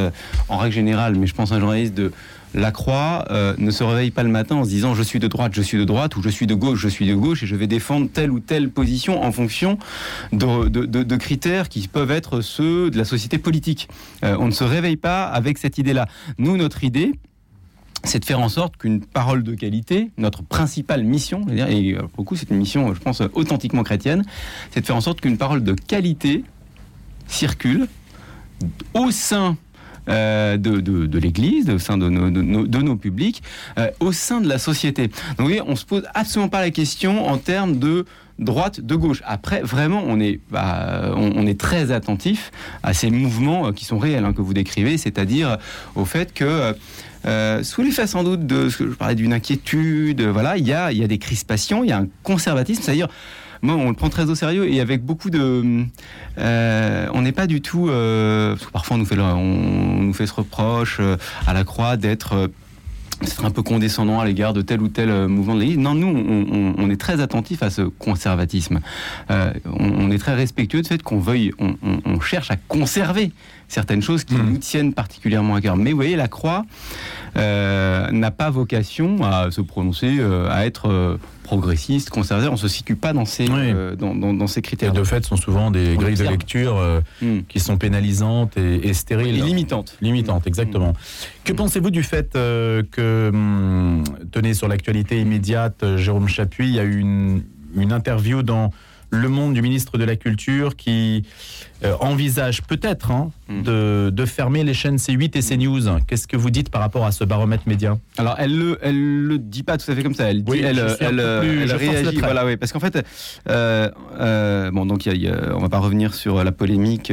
en 0.49 0.58
règle 0.58 0.75
générale, 0.75 1.16
mais 1.16 1.26
je 1.26 1.35
pense 1.35 1.52
un 1.52 1.61
journaliste 1.61 1.94
de 1.94 2.12
la 2.56 2.72
croix 2.72 3.26
euh, 3.30 3.54
ne 3.58 3.70
se 3.70 3.84
réveille 3.84 4.10
pas 4.10 4.22
le 4.22 4.30
matin 4.30 4.56
en 4.56 4.64
se 4.64 4.70
disant 4.70 4.94
je 4.94 5.02
suis 5.02 5.18
de 5.18 5.28
droite, 5.28 5.52
je 5.54 5.62
suis 5.62 5.78
de 5.78 5.84
droite, 5.84 6.16
ou 6.16 6.22
je 6.22 6.30
suis 6.30 6.46
de 6.46 6.54
gauche, 6.54 6.80
je 6.80 6.88
suis 6.88 7.06
de 7.06 7.14
gauche, 7.14 7.42
et 7.42 7.46
je 7.46 7.54
vais 7.54 7.66
défendre 7.66 8.08
telle 8.12 8.30
ou 8.30 8.40
telle 8.40 8.70
position 8.70 9.22
en 9.22 9.30
fonction 9.30 9.78
de, 10.32 11.16
critères 11.16 11.68
qui 11.68 11.86
peuvent 11.86 12.10
être 12.10 12.40
ceux 12.40 12.90
de 12.90 12.96
la 12.96 13.04
société 13.04 13.38
politique. 13.38 13.88
Euh, 14.25 14.36
on 14.40 14.46
ne 14.46 14.52
se 14.52 14.64
réveille 14.64 14.96
pas 14.96 15.25
avec 15.26 15.58
cette 15.58 15.76
idée-là. 15.76 16.08
Nous, 16.38 16.56
notre 16.56 16.82
idée, 16.82 17.12
c'est 18.04 18.20
de 18.20 18.25
faire 18.25 18.40
en 18.40 18.48
sorte 18.48 18.78
qu'une 18.78 19.00
parole 19.00 19.42
de 19.42 19.54
qualité, 19.54 20.10
notre 20.16 20.42
principale 20.42 21.04
mission, 21.04 21.46
et 21.50 21.92
euh, 21.92 22.02
pour 22.14 22.22
le 22.22 22.25
coup 22.25 22.36
c'est 22.36 22.48
une 22.50 22.56
mission, 22.56 22.94
je 22.94 23.00
pense, 23.00 23.22
authentiquement 23.34 23.82
chrétienne, 23.82 24.25
c'est 24.70 24.80
de 24.80 24.86
faire 24.86 24.96
en 24.96 25.02
sorte 25.02 25.20
qu'une 25.20 25.36
parole 25.36 25.62
de 25.62 25.75
qualité 25.75 26.42
circule 27.26 27.86
au 28.94 29.10
sein 29.10 29.56
euh, 30.08 30.56
de, 30.56 30.80
de, 30.80 31.18
l'Église, 31.18 31.68
au 31.68 31.78
sein 31.78 31.98
de 31.98 32.08
nos, 32.08 32.30
de 32.30 32.78
nos, 32.78 32.96
publics, 32.96 33.42
euh, 33.78 33.90
au 34.00 34.12
sein 34.12 34.40
de 34.40 34.48
la 34.48 34.58
société. 34.58 35.08
Donc 35.38 35.48
oui, 35.48 35.60
on 35.66 35.75
se 35.75 35.84
pose 35.84 36.04
absolument 36.14 36.48
pas 36.48 36.60
la 36.60 36.70
question 36.70 37.26
en 37.26 37.38
termes 37.38 37.78
de 37.78 38.04
droite, 38.38 38.80
de 38.80 38.94
gauche. 38.94 39.22
Après, 39.26 39.62
vraiment, 39.62 40.04
on 40.06 40.20
est, 40.20 40.40
bah, 40.50 41.12
on, 41.16 41.46
est 41.46 41.58
très 41.58 41.90
attentif 41.90 42.52
à 42.82 42.94
ces 42.94 43.10
mouvements 43.10 43.66
euh, 43.68 43.72
qui 43.72 43.84
sont 43.84 43.98
réels, 43.98 44.25
hein, 44.25 44.32
que 44.32 44.42
vous 44.42 44.54
décrivez, 44.54 44.96
c'est-à-dire 44.96 45.58
au 45.94 46.04
fait 46.04 46.32
que 46.32 46.75
sous 47.62 47.82
l'effet 47.82 48.06
sans 48.06 48.22
doute 48.22 48.46
de 48.46 48.68
ce 48.68 48.76
que 48.78 48.90
je 48.90 48.94
parlais 48.94 49.16
d'une 49.16 49.32
inquiétude, 49.32 50.22
voilà, 50.22 50.56
il 50.56 50.66
y 50.66 50.72
a, 50.72 50.92
il 50.92 50.98
y 50.98 51.02
a 51.02 51.08
des 51.08 51.18
crispations, 51.18 51.82
il 51.82 51.88
y 51.88 51.92
a 51.92 51.98
un 51.98 52.06
conservatisme, 52.22 52.82
c'est-à-dire 52.82 53.08
moi, 53.62 53.75
on 53.75 53.88
le 53.88 53.94
prend 53.94 54.08
très 54.08 54.28
au 54.30 54.34
sérieux 54.34 54.70
et 54.70 54.80
avec 54.80 55.04
beaucoup 55.04 55.30
de. 55.30 55.84
Euh, 56.38 57.08
on 57.12 57.22
n'est 57.22 57.32
pas 57.32 57.46
du 57.46 57.60
tout. 57.60 57.88
Euh, 57.88 58.50
parce 58.50 58.66
que 58.66 58.72
parfois, 58.72 58.96
on 58.96 58.98
nous 59.00 59.06
fait, 59.06 59.18
on 59.18 60.02
nous 60.02 60.12
fait 60.12 60.26
ce 60.26 60.34
reproche 60.34 60.98
euh, 61.00 61.16
à 61.46 61.52
la 61.52 61.64
croix 61.64 61.96
d'être 61.96 62.50
un 63.42 63.50
peu 63.50 63.62
condescendant 63.62 64.20
à 64.20 64.26
l'égard 64.26 64.52
de 64.52 64.60
tel 64.60 64.82
ou 64.82 64.88
tel 64.88 65.26
mouvement 65.26 65.54
de 65.54 65.60
l'Église. 65.60 65.78
Non, 65.78 65.94
nous, 65.94 66.75
on, 66.76 66.90
est 66.90 67.00
très 67.00 67.22
attentif 67.22 67.62
à 67.62 67.70
ce 67.70 67.80
conservatisme. 67.80 68.80
on, 69.30 70.10
est 70.10 70.18
très 70.18 70.34
respectueux 70.34 70.82
du 70.82 70.88
fait 70.88 71.02
qu'on 71.02 71.18
veuille, 71.18 71.50
on, 71.58 72.20
cherche 72.20 72.50
à 72.50 72.56
conserver 72.56 73.32
certaines 73.68 74.02
choses 74.02 74.25
qui 74.25 74.34
mmh. 74.34 74.50
nous 74.50 74.58
tiennent 74.58 74.92
particulièrement 74.92 75.54
à 75.54 75.62
cœur. 75.62 75.78
Mais 75.78 75.92
vous 75.92 75.96
voyez, 75.96 76.14
la 76.14 76.28
croix 76.28 76.66
n'a 77.36 78.30
pas 78.36 78.50
vocation 78.50 79.25
à 79.25 79.50
se 79.50 79.62
prononcer, 79.62 80.20
à 80.50 80.66
être 80.66 81.18
progressiste, 81.46 82.10
conservateur, 82.10 82.50
on 82.50 82.56
ne 82.56 82.60
se 82.60 82.68
situe 82.68 82.96
pas 82.96 83.12
dans 83.12 83.24
ces, 83.24 83.46
euh, 83.48 83.94
dans, 83.96 84.46
ces 84.46 84.60
critères. 84.60 84.92
Et 84.92 84.96
de 84.96 85.04
fait, 85.04 85.22
ce 85.22 85.30
sont 85.30 85.36
souvent 85.36 85.70
des 85.70 85.96
grilles 85.96 86.16
de 86.16 86.24
lecture 86.24 86.76
euh, 86.76 87.00
hmm. 87.22 87.42
qui 87.48 87.60
sont 87.60 87.78
pénalisantes 87.78 88.56
et, 88.56 88.92
stériles. 88.92 89.38
Et 89.38 89.42
limitantes. 89.42 89.96
Limitantes, 90.00 90.46
exactement. 90.46 90.90
Hmm. 90.90 91.44
Que 91.44 91.52
pensez-vous 91.52 91.90
du 91.90 92.02
fait 92.02 92.34
euh, 92.36 92.82
que, 92.90 93.32
tenez, 94.32 94.54
sur 94.54 94.68
l'actualité 94.68 95.20
immédiate, 95.20 95.96
Jérôme 95.96 96.28
Chapuis, 96.28 96.68
il 96.68 96.74
y 96.74 96.80
a 96.80 96.84
eu 96.84 96.98
une, 96.98 97.42
une 97.76 97.92
interview 97.92 98.42
dans 98.42 98.72
le 99.10 99.28
Monde 99.28 99.54
du 99.54 99.62
ministre 99.62 99.98
de 99.98 100.04
la 100.04 100.16
Culture 100.16 100.76
qui 100.76 101.25
euh, 101.84 101.94
envisage 102.00 102.62
peut-être 102.62 103.10
hein, 103.10 103.30
hmm. 103.48 103.62
de, 103.62 104.25
fermer 104.25 104.64
les 104.64 104.75
chaînes 104.75 104.96
C8 104.96 105.36
et 105.36 105.40
CNews. 105.40 106.00
Qu'est-ce 106.06 106.26
que 106.26 106.36
vous 106.36 106.50
dites 106.50 106.70
par 106.70 106.80
rapport 106.80 107.04
à 107.04 107.12
ce 107.12 107.22
baromètre 107.22 107.64
média? 107.66 107.98
Alors, 108.18 108.34
elle 108.38 108.56
le, 108.56 108.78
elle 108.82 109.22
le 109.22 109.38
dit 109.38 109.62
pas 109.62 109.76
tout 109.76 109.90
à 109.90 109.94
fait 109.94 110.02
comme 110.02 110.14
ça. 110.14 110.30
Elle 110.30 110.42
dit, 110.42 110.58
elle, 110.58 110.96
elle, 111.00 111.20
réagit. 111.72 112.18
Voilà, 112.18 112.44
oui, 112.46 112.56
parce 112.56 112.72
qu'en 112.72 112.80
fait, 112.80 113.04
euh, 113.48 113.90
euh, 114.18 114.70
bon, 114.70 114.86
donc, 114.86 115.06
y 115.06 115.28
a, 115.28 115.54
on 115.54 115.60
va 115.60 115.68
pas 115.68 115.78
revenir 115.78 116.14
sur 116.14 116.42
la 116.42 116.52
polémique 116.52 117.12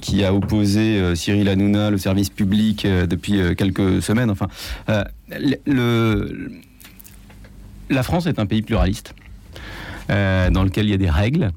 qui 0.00 0.24
a 0.24 0.34
opposé 0.34 1.14
Cyril 1.14 1.48
Hanouna, 1.48 1.90
le 1.90 1.98
service 1.98 2.30
public, 2.30 2.86
depuis 2.86 3.40
quelques 3.56 4.02
semaines. 4.02 4.30
Enfin, 4.30 4.48
le, 5.66 6.50
la 7.88 8.02
France 8.02 8.26
est 8.26 8.38
un 8.38 8.46
pays 8.46 8.62
pluraliste. 8.62 9.14
Euh, 10.10 10.50
dans 10.50 10.64
lequel 10.64 10.86
il 10.86 10.90
y 10.90 10.94
a 10.94 10.98
des 10.98 11.10
règles. 11.10 11.50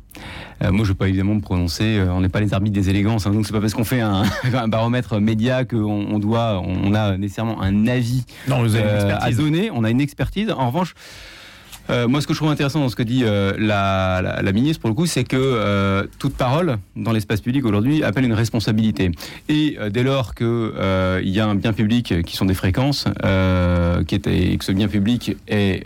Euh, 0.63 0.71
moi, 0.71 0.79
je 0.79 0.83
ne 0.83 0.87
veux 0.89 0.93
pas 0.93 1.07
évidemment 1.07 1.35
me 1.35 1.41
prononcer. 1.41 1.97
Euh, 1.97 2.13
on 2.13 2.21
n'est 2.21 2.29
pas 2.29 2.39
les 2.39 2.53
arbitres 2.53 2.75
des 2.75 2.89
élégances. 2.89 3.27
Hein, 3.27 3.31
donc, 3.31 3.45
c'est 3.45 3.53
pas 3.53 3.59
parce 3.59 3.73
qu'on 3.73 3.83
fait 3.83 4.01
un, 4.01 4.23
baromètre 4.67 5.19
média 5.19 5.65
qu'on 5.65 6.07
on 6.09 6.19
doit, 6.19 6.61
on 6.63 6.93
a 6.93 7.17
nécessairement 7.17 7.61
un 7.61 7.87
avis 7.87 8.23
à 8.49 9.31
donner. 9.31 9.71
On 9.71 9.83
a 9.83 9.89
une 9.89 10.01
expertise. 10.01 10.51
En 10.51 10.67
revanche, 10.67 10.93
euh, 11.89 12.07
moi, 12.07 12.21
ce 12.21 12.27
que 12.27 12.33
je 12.33 12.39
trouve 12.39 12.49
intéressant 12.49 12.79
dans 12.79 12.89
ce 12.89 12.95
que 12.95 13.03
dit 13.03 13.23
euh, 13.23 13.53
la, 13.57 14.51
ministre, 14.51 14.81
pour 14.81 14.89
le 14.89 14.95
coup, 14.95 15.05
c'est 15.05 15.23
que 15.23 15.35
euh, 15.37 16.05
toute 16.19 16.35
parole 16.35 16.77
dans 16.95 17.11
l'espace 17.11 17.41
public 17.41 17.65
aujourd'hui 17.65 18.03
appelle 18.03 18.25
une 18.25 18.33
responsabilité. 18.33 19.11
Et 19.49 19.77
dès 19.91 20.03
lors 20.03 20.33
qu'il 20.33 20.71
y 21.23 21.39
a 21.39 21.45
un 21.45 21.55
bien 21.55 21.73
public 21.73 22.21
qui 22.25 22.35
sont 22.35 22.45
des 22.45 22.53
fréquences, 22.53 23.05
et 23.07 24.57
que 24.57 24.65
ce 24.65 24.71
bien 24.71 24.87
public 24.87 25.35
est, 25.47 25.85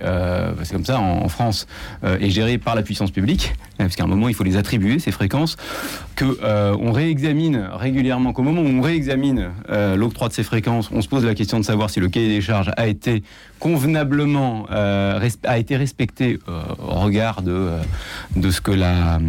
c'est 0.63 0.73
comme 0.73 0.85
ça 0.85 0.99
en, 0.99 1.27
France, 1.29 1.67
est 2.03 2.29
géré 2.29 2.57
par 2.57 2.75
la 2.75 2.83
puissance 2.83 3.11
publique, 3.11 3.53
parce 3.77 3.95
qu'à 3.95 4.03
un 4.03 4.07
moment, 4.07 4.29
il 4.29 4.35
faut 4.35 4.43
les 4.43 4.57
attribuer, 4.57 4.99
ces 4.99 5.11
fréquences, 5.11 5.57
qu'on 6.17 6.35
on 6.41 6.91
réexamine 6.91 7.69
régulièrement, 7.73 8.33
qu'au 8.33 8.43
moment 8.43 8.61
où 8.61 8.67
on 8.67 8.81
réexamine 8.81 9.49
l'octroi 9.95 10.29
de 10.29 10.33
ces 10.33 10.43
fréquences, 10.43 10.89
on 10.91 11.01
se 11.01 11.07
pose 11.07 11.25
la 11.25 11.35
question 11.35 11.59
de 11.59 11.65
savoir 11.65 11.89
si 11.89 11.99
le 11.99 12.09
cahier 12.09 12.29
des 12.29 12.41
charges 12.41 12.71
a 12.77 12.87
été 12.87 13.23
convenablement 13.59 14.65
a 14.69 15.57
été 15.57 15.75
respecté 15.75 15.88
euh, 16.21 16.61
au 16.79 16.99
regard 16.99 17.41
de, 17.41 17.51
euh, 17.51 18.51
ce 18.51 18.61
que 18.61 18.71
la, 18.71 19.19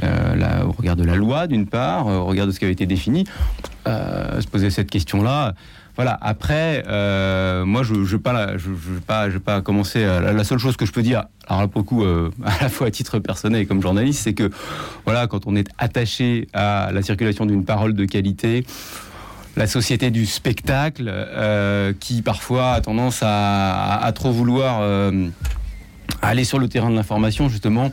la, 0.00 0.66
au 0.66 0.72
regard 0.72 0.96
de 0.96 1.04
la 1.04 1.16
loi 1.16 1.46
d'une 1.46 1.66
part, 1.66 2.06
au 2.06 2.24
regard 2.24 2.46
de 2.46 2.52
ce 2.52 2.58
qui 2.58 2.64
avait 2.64 2.72
été 2.72 2.86
défini, 2.86 3.24
se 3.86 4.46
poser 4.46 4.70
cette 4.70 4.90
question-là. 4.90 5.54
Voilà. 5.96 6.16
Après, 6.22 6.82
moi, 7.64 7.82
je 7.82 7.94
ne 7.94 8.04
vais 8.04 8.18
pas, 8.18 8.56
je, 8.56 8.70
pas, 9.06 9.30
je 9.30 9.38
pas 9.38 9.60
commencer. 9.60 10.04
la, 10.04 10.44
seule 10.44 10.58
chose 10.58 10.76
que 10.76 10.86
je 10.86 10.92
peux 10.92 11.02
dire, 11.02 11.24
alors 11.48 11.62
là, 11.62 11.68
à 12.44 12.62
la 12.62 12.68
fois 12.68 12.86
à 12.86 12.90
titre 12.90 13.18
personnel 13.18 13.62
et 13.62 13.66
comme 13.66 13.82
journaliste, 13.82 14.22
c'est 14.22 14.34
que 14.34 14.50
voilà, 15.04 15.26
quand 15.26 15.46
on 15.46 15.56
est 15.56 15.68
attaché 15.78 16.48
à 16.52 16.90
la 16.92 17.02
circulation 17.02 17.46
d'une 17.46 17.64
parole 17.64 17.94
de 17.94 18.04
qualité, 18.04 18.64
la 19.56 19.66
société 19.66 20.10
du 20.10 20.26
spectacle 20.26 21.04
euh, 21.08 21.92
qui 21.98 22.22
parfois 22.22 22.72
a 22.72 22.80
tendance 22.80 23.20
à, 23.22 24.10
trop 24.14 24.32
vouloir 24.32 24.78
euh, 24.80 25.28
aller 26.20 26.44
sur 26.44 26.58
le 26.58 26.68
terrain 26.68 26.90
de 26.90 26.96
l'information 26.96 27.48
justement 27.48 27.90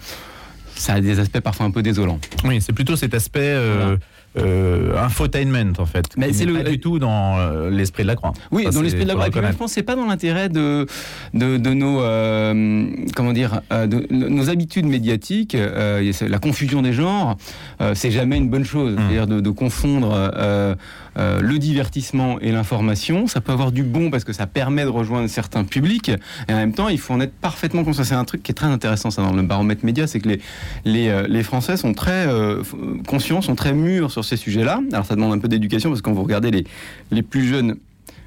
ça 0.80 0.94
a 0.94 1.02
des 1.02 1.20
aspects 1.20 1.42
parfois 1.42 1.66
un 1.66 1.72
peu 1.72 1.84
désolants. 1.84 2.20
Oui, 2.46 2.62
c'est 2.62 2.74
plutôt 2.74 2.96
cet 2.96 3.14
aspect 3.14 3.42
euh, 3.42 3.98
euh, 4.38 4.98
infotainment 4.98 5.74
en 5.78 5.86
fait. 5.86 6.06
Mais 6.18 6.32
c'est 6.32 6.48
pas 6.48 6.64
du 6.64 6.80
tout 6.80 7.00
dans 7.00 7.38
euh, 7.38 7.70
l'esprit 7.70 8.04
de 8.04 8.08
la 8.08 8.16
croix. 8.16 8.34
Oui, 8.52 8.66
dans 8.72 8.82
l'esprit 8.82 9.04
de 9.04 9.10
la 9.10 9.16
croix. 9.16 9.28
Et 9.28 9.52
je 9.52 9.58
pense 9.58 9.74
c'est 9.74 9.84
pas 9.84 9.96
dans 9.96 10.06
l'intérêt 10.06 10.48
de, 10.50 10.88
de, 11.34 11.58
de 11.58 11.74
nos 11.74 12.00
comment 13.16 13.34
dire 13.34 13.62
de, 13.72 14.08
nos 14.10 14.50
habitudes 14.50 14.86
médiatiques. 14.86 15.56
la 15.56 16.40
confusion 16.40 16.82
des 16.82 16.94
genres, 16.94 17.38
c'est 17.94 18.12
jamais 18.12 18.38
une 18.38 18.50
bonne 18.50 18.66
chose. 18.66 18.94
Mmh. 18.94 18.98
C'est-à-dire 18.98 19.28
de, 19.28 19.50
confondre 19.50 20.32
le 21.20 21.60
divertissement 21.60 22.40
et 22.40 22.52
l'information. 22.52 23.28
Ça 23.28 23.42
peut 23.42 23.52
avoir 23.52 23.72
du 23.72 23.84
bon 23.84 24.10
parce 24.10 24.24
que 24.24 24.34
ça 24.34 24.48
permet 24.48 24.84
de 24.84 24.90
rejoindre 24.90 25.30
certains 25.30 25.64
publics. 25.64 26.10
Et 26.48 26.54
en 26.54 26.58
même 26.58 26.74
temps, 26.74 26.88
il 26.90 26.98
faut 26.98 27.14
en 27.14 27.20
être 27.20 27.34
parfaitement 27.34 27.84
conscient. 27.84 28.04
C'est 28.04 28.16
un 28.16 28.26
truc 28.26 28.44
qui 28.44 28.52
est 28.52 28.56
très 28.56 28.68
intéressant 28.68 29.12
ça 29.12 29.22
dans 29.22 29.34
le 29.34 29.44
baromètre 29.44 29.86
média, 29.86 30.08
c'est 30.08 30.20
que 30.20 30.30
les 30.30 30.42
les, 30.86 31.24
les 31.28 31.44
Français 31.44 31.78
sont 31.78 31.94
très 31.94 32.28
conscients, 33.08 33.42
sont 33.42 33.56
très 33.56 33.74
mûrs 33.74 34.12
sur 34.12 34.24
ces 34.24 34.38
sujets-là. 34.38 34.82
Alors 34.92 35.06
ça 35.06 35.16
demande 35.16 35.34
un 35.34 35.40
peu 35.40 35.48
d'éducation 35.48 35.90
parce 35.90 36.02
que 36.02 36.06
quand 36.06 36.14
vous 36.14 36.24
regardez 36.24 36.52
les, 36.52 36.66
les 37.12 37.22
plus 37.22 37.46
jeunes, 37.46 37.76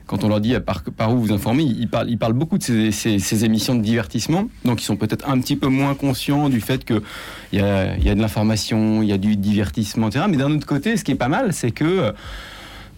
quand 0.07 0.25
on 0.25 0.29
leur 0.29 0.41
dit 0.41 0.55
par, 0.61 1.15
où 1.15 1.19
vous 1.19 1.33
informer, 1.33 1.63
ils 1.63 1.89
parlent, 1.89 2.11
ils 2.11 2.19
parlent 2.19 2.33
beaucoup 2.35 2.59
de 2.59 2.63
ces, 2.63 2.91
ces, 2.91 3.45
émissions 3.45 3.75
de 3.75 3.83
divertissement. 3.83 4.49
Donc 4.65 4.83
ils 4.83 4.85
sont 4.85 4.97
peut-être 4.97 5.29
un 5.29 5.41
petit 5.41 5.57
peu 5.57 5.69
moins 5.69 5.95
conscients 5.95 6.49
du 6.49 6.61
fait 6.61 6.85
qu'il 6.85 7.01
y 7.53 7.61
a, 7.61 7.97
y 7.97 8.11
a 8.11 8.15
de 8.15 8.21
l'information, 8.21 9.03
il 9.03 9.09
y 9.09 9.13
a 9.13 9.19
du 9.19 9.37
divertissement, 9.37 10.09
etc. 10.09 10.27
Mais 10.29 10.37
d'un 10.37 10.51
autre 10.51 10.67
côté, 10.67 10.97
ce 10.97 11.05
qui 11.05 11.13
est 11.13 11.17
pas 11.17 11.29
mal, 11.29 11.53
c'est 11.53 11.71
que 11.71 11.85
euh, 11.85 12.13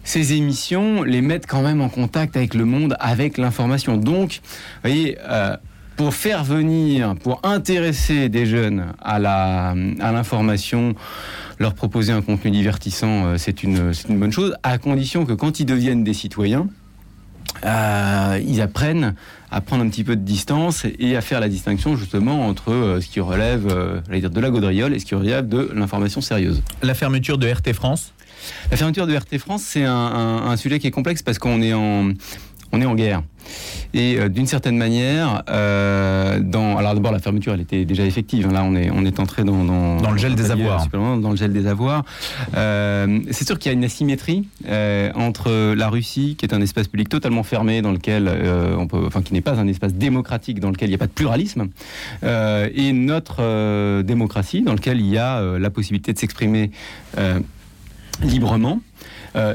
ces 0.05 0.33
émissions 0.33 1.03
les 1.03 1.21
mettent 1.21 1.47
quand 1.47 1.61
même 1.61 1.81
en 1.81 1.89
contact 1.89 2.37
avec 2.37 2.53
le 2.53 2.63
monde, 2.63 2.95
avec 2.99 3.37
l'information. 3.37 3.97
Donc, 3.97 4.39
vous 4.43 4.89
voyez, 4.89 5.17
euh, 5.27 5.57
pour 5.97 6.13
faire 6.13 6.43
venir, 6.43 7.15
pour 7.15 7.41
intéresser 7.43 8.29
des 8.29 8.45
jeunes 8.45 8.93
à 9.01 9.19
l'information, 9.19 10.91
à 10.91 11.63
leur 11.63 11.73
proposer 11.73 12.13
un 12.13 12.21
contenu 12.21 12.51
divertissant, 12.51 13.25
euh, 13.25 13.37
c'est 13.37 13.63
une, 13.63 13.91
une 14.07 14.19
bonne 14.19 14.31
chose, 14.31 14.55
à 14.63 14.77
condition 14.77 15.25
que 15.25 15.33
quand 15.33 15.59
ils 15.59 15.65
deviennent 15.65 16.03
des 16.03 16.13
citoyens, 16.13 16.67
euh, 17.65 18.39
ils 18.45 18.61
apprennent 18.61 19.15
à 19.49 19.61
prendre 19.61 19.83
un 19.83 19.89
petit 19.89 20.03
peu 20.03 20.15
de 20.15 20.21
distance 20.21 20.85
et 20.99 21.15
à 21.15 21.21
faire 21.21 21.39
la 21.39 21.47
distinction 21.47 21.95
justement 21.95 22.45
entre 22.45 22.99
ce 23.01 23.07
qui 23.07 23.21
relève 23.21 23.65
de 23.65 24.39
la 24.39 24.49
gaudriole 24.49 24.93
et 24.93 24.99
ce 24.99 25.05
qui 25.05 25.15
relève 25.15 25.47
de 25.47 25.71
l'information 25.73 26.19
sérieuse. 26.19 26.61
La 26.83 26.93
fermeture 26.93 27.37
de 27.37 27.47
RT 27.47 27.73
France 27.73 28.13
La 28.71 28.77
fermeture 28.77 29.07
de 29.07 29.15
RT 29.15 29.37
France, 29.39 29.63
c'est 29.63 29.83
un, 29.83 29.93
un, 29.93 30.57
sujet 30.57 30.79
qui 30.79 30.87
est 30.87 30.91
complexe 30.91 31.21
parce 31.21 31.39
qu'on 31.39 31.61
est 31.61 31.73
en, 31.73 32.11
on 32.71 32.81
est 32.81 32.85
en 32.85 32.95
guerre. 32.95 33.23
Et 33.93 34.17
euh, 34.17 34.27
d'une 34.27 34.47
certaine 34.47 34.75
manière, 34.75 35.43
euh, 35.49 36.39
dans, 36.39 36.77
alors 36.77 36.95
d'abord 36.95 37.11
la 37.11 37.19
fermeture, 37.19 37.53
elle 37.53 37.61
était 37.61 37.85
déjà 37.85 38.03
effective. 38.03 38.47
Hein. 38.47 38.53
Là, 38.53 38.63
on 38.63 38.75
est 38.75 38.89
on 38.91 39.05
est 39.05 39.19
entré 39.19 39.43
dans 39.43 39.63
dans, 39.63 40.11
le 40.11 40.17
gel 40.17 40.35
des 40.35 40.51
avoirs. 40.51 40.87
Dans 40.91 41.29
le 41.29 41.35
gel 41.35 41.53
des 41.53 41.67
avoirs. 41.67 42.03
Euh, 42.55 43.19
c'est 43.31 43.45
sûr 43.45 43.59
qu'il 43.59 43.71
y 43.71 43.75
a 43.75 43.77
une 43.77 43.83
asymétrie 43.83 44.47
entre 45.15 45.73
la 45.73 45.89
Russie, 45.89 46.35
qui 46.37 46.45
est 46.45 46.53
un 46.53 46.61
espace 46.61 46.87
public 46.87 47.07
totalement 47.07 47.43
fermé, 47.43 47.81
dans 47.81 47.91
lequel 47.91 48.29
on 48.77 48.87
peut, 48.87 49.03
enfin 49.05 49.21
qui 49.21 49.33
n'est 49.33 49.41
pas 49.41 49.59
un 49.59 49.67
espace 49.67 49.93
démocratique, 49.93 50.59
dans 50.59 50.71
lequel 50.71 50.89
il 50.89 50.91
n'y 50.91 50.95
a 50.95 50.99
pas 50.99 51.07
de 51.07 51.11
pluralisme, 51.11 51.67
et 52.23 52.93
notre 52.93 54.01
démocratie, 54.01 54.61
dans 54.63 54.73
lequel 54.73 54.99
il 54.99 55.07
y 55.07 55.17
a 55.17 55.57
la 55.57 55.69
possibilité 55.69 56.13
de 56.13 56.17
s'exprimer 56.17 56.71
librement. 58.21 58.81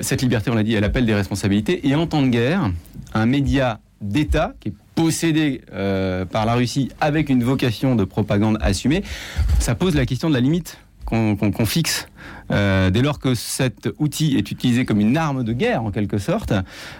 cette 0.02 0.22
liberté, 0.22 0.50
on 0.50 0.54
l'a 0.54 0.62
dit, 0.62 0.74
elle 0.74 0.84
appelle 0.84 1.06
des 1.06 1.14
responsabilités. 1.14 1.86
Et 1.88 1.94
en 1.94 2.06
temps 2.06 2.22
de 2.22 2.28
guerre, 2.28 2.70
un 3.14 3.26
média 3.26 3.80
d'État 4.00 4.54
qui 4.60 4.68
est 4.68 4.74
possédé 4.94 5.62
euh, 5.72 6.24
par 6.24 6.46
la 6.46 6.54
Russie 6.54 6.90
avec 7.00 7.28
une 7.28 7.42
vocation 7.42 7.96
de 7.96 8.04
propagande 8.04 8.58
assumée, 8.60 9.02
ça 9.58 9.74
pose 9.74 9.94
la 9.94 10.06
question 10.06 10.28
de 10.28 10.34
la 10.34 10.40
limite 10.40 10.78
qu'on 11.06 11.66
fixe. 11.66 12.06
Euh, 12.50 12.90
dès 12.90 13.02
lors 13.02 13.18
que 13.18 13.34
cet 13.34 13.88
outil 13.98 14.36
est 14.36 14.50
utilisé 14.50 14.84
comme 14.84 15.00
une 15.00 15.16
arme 15.16 15.44
de 15.44 15.52
guerre, 15.52 15.82
en 15.82 15.90
quelque 15.90 16.18
sorte, 16.18 16.52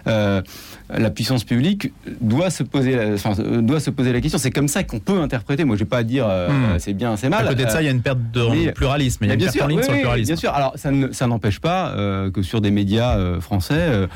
euh, 0.07 0.41
la 0.89 1.09
puissance 1.09 1.43
publique 1.43 1.91
doit 2.21 2.49
se 2.49 2.63
poser, 2.63 3.15
doit 3.61 3.79
se 3.79 3.89
poser 3.89 4.13
la 4.13 4.21
question. 4.21 4.39
C'est 4.39 4.51
comme 4.51 4.67
ça 4.67 4.83
qu'on 4.83 4.99
peut 4.99 5.19
interpréter. 5.19 5.63
Moi, 5.63 5.75
je 5.75 5.83
vais 5.83 5.89
pas 5.89 6.03
dire 6.03 6.27
hmm. 6.27 6.79
c'est 6.79 6.93
bien, 6.93 7.17
c'est 7.17 7.29
mal. 7.29 7.45
À 7.45 7.49
côté 7.49 7.65
de 7.65 7.69
ça, 7.69 7.81
il 7.81 7.85
y 7.85 7.89
a 7.89 7.91
une 7.91 8.01
perte 8.01 8.19
de 8.33 8.71
pluralisme. 8.71 9.23
Il 9.23 9.27
y 9.27 9.31
a 9.31 9.33
une 9.33 9.39
bien 9.39 9.47
perte 9.47 9.57
sûr, 9.57 9.83
sur 9.83 9.93
le 9.93 9.99
pluralisme. 9.99 10.27
Bien 10.27 10.35
sûr. 10.35 10.53
Alors, 10.53 10.75
ça 10.75 11.27
n'empêche 11.27 11.59
pas 11.59 11.93
que 12.33 12.41
sur 12.41 12.61
des 12.61 12.71
médias 12.71 13.39
français 13.39 14.07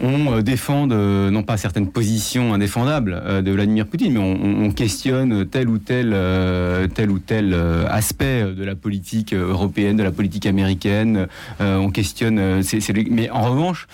on 0.00 0.32
euh, 0.32 0.42
défend 0.42 0.86
non 0.86 1.42
pas 1.42 1.56
certaines 1.56 1.90
positions 1.90 2.54
indéfendables 2.54 3.20
euh, 3.24 3.42
de 3.42 3.50
Vladimir 3.50 3.86
Poutine, 3.86 4.12
mais 4.14 4.18
on, 4.18 4.70
questionne 4.72 5.46
tel 5.46 5.68
ou 5.68 5.78
tel, 5.78 6.12
euh, 6.14 6.86
tel 6.86 7.10
ou 7.10 7.18
tel 7.18 7.54
aspect 7.88 8.44
de 8.44 8.64
la 8.64 8.74
politique 8.74 9.34
européenne, 9.34 9.96
de 9.96 10.02
la 10.02 10.12
politique 10.12 10.46
américaine. 10.46 11.26
on 11.58 11.90
questionne. 11.90 12.62
mais 13.10 13.30
en 13.30 13.50
revanche, 13.50 13.88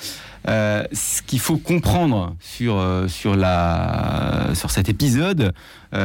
ce 0.46 1.22
qu'il 1.22 1.40
faut 1.40 1.56
comprendre 1.56 2.37
sur, 2.40 2.82
sur, 3.09 3.37
la, 3.37 4.50
sur 4.54 4.70
cet 4.70 4.88
épisode, 4.88 5.52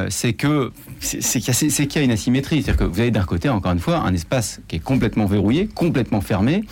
c'est 0.10 0.34
que 0.34 0.72
c'est 1.00 1.40
qu'il 1.40 1.96
y, 1.96 2.00
a 2.00 2.02
une 2.04 2.12
asymétrie. 2.12 2.62
C'est-à-dire 2.62 2.86
que 2.86 2.92
vous 2.92 3.00
avez 3.00 3.12
d'un 3.12 3.24
côté, 3.24 3.50
encore 3.50 3.72
une 3.72 3.80
fois, 3.80 3.98
un 3.98 4.14
espace 4.14 4.62
qui 4.68 4.78
est 4.78 4.80
complètement 4.80 5.26
verrouillé, 5.26 5.68
complètement 5.68 6.22
fermé, 6.22 6.64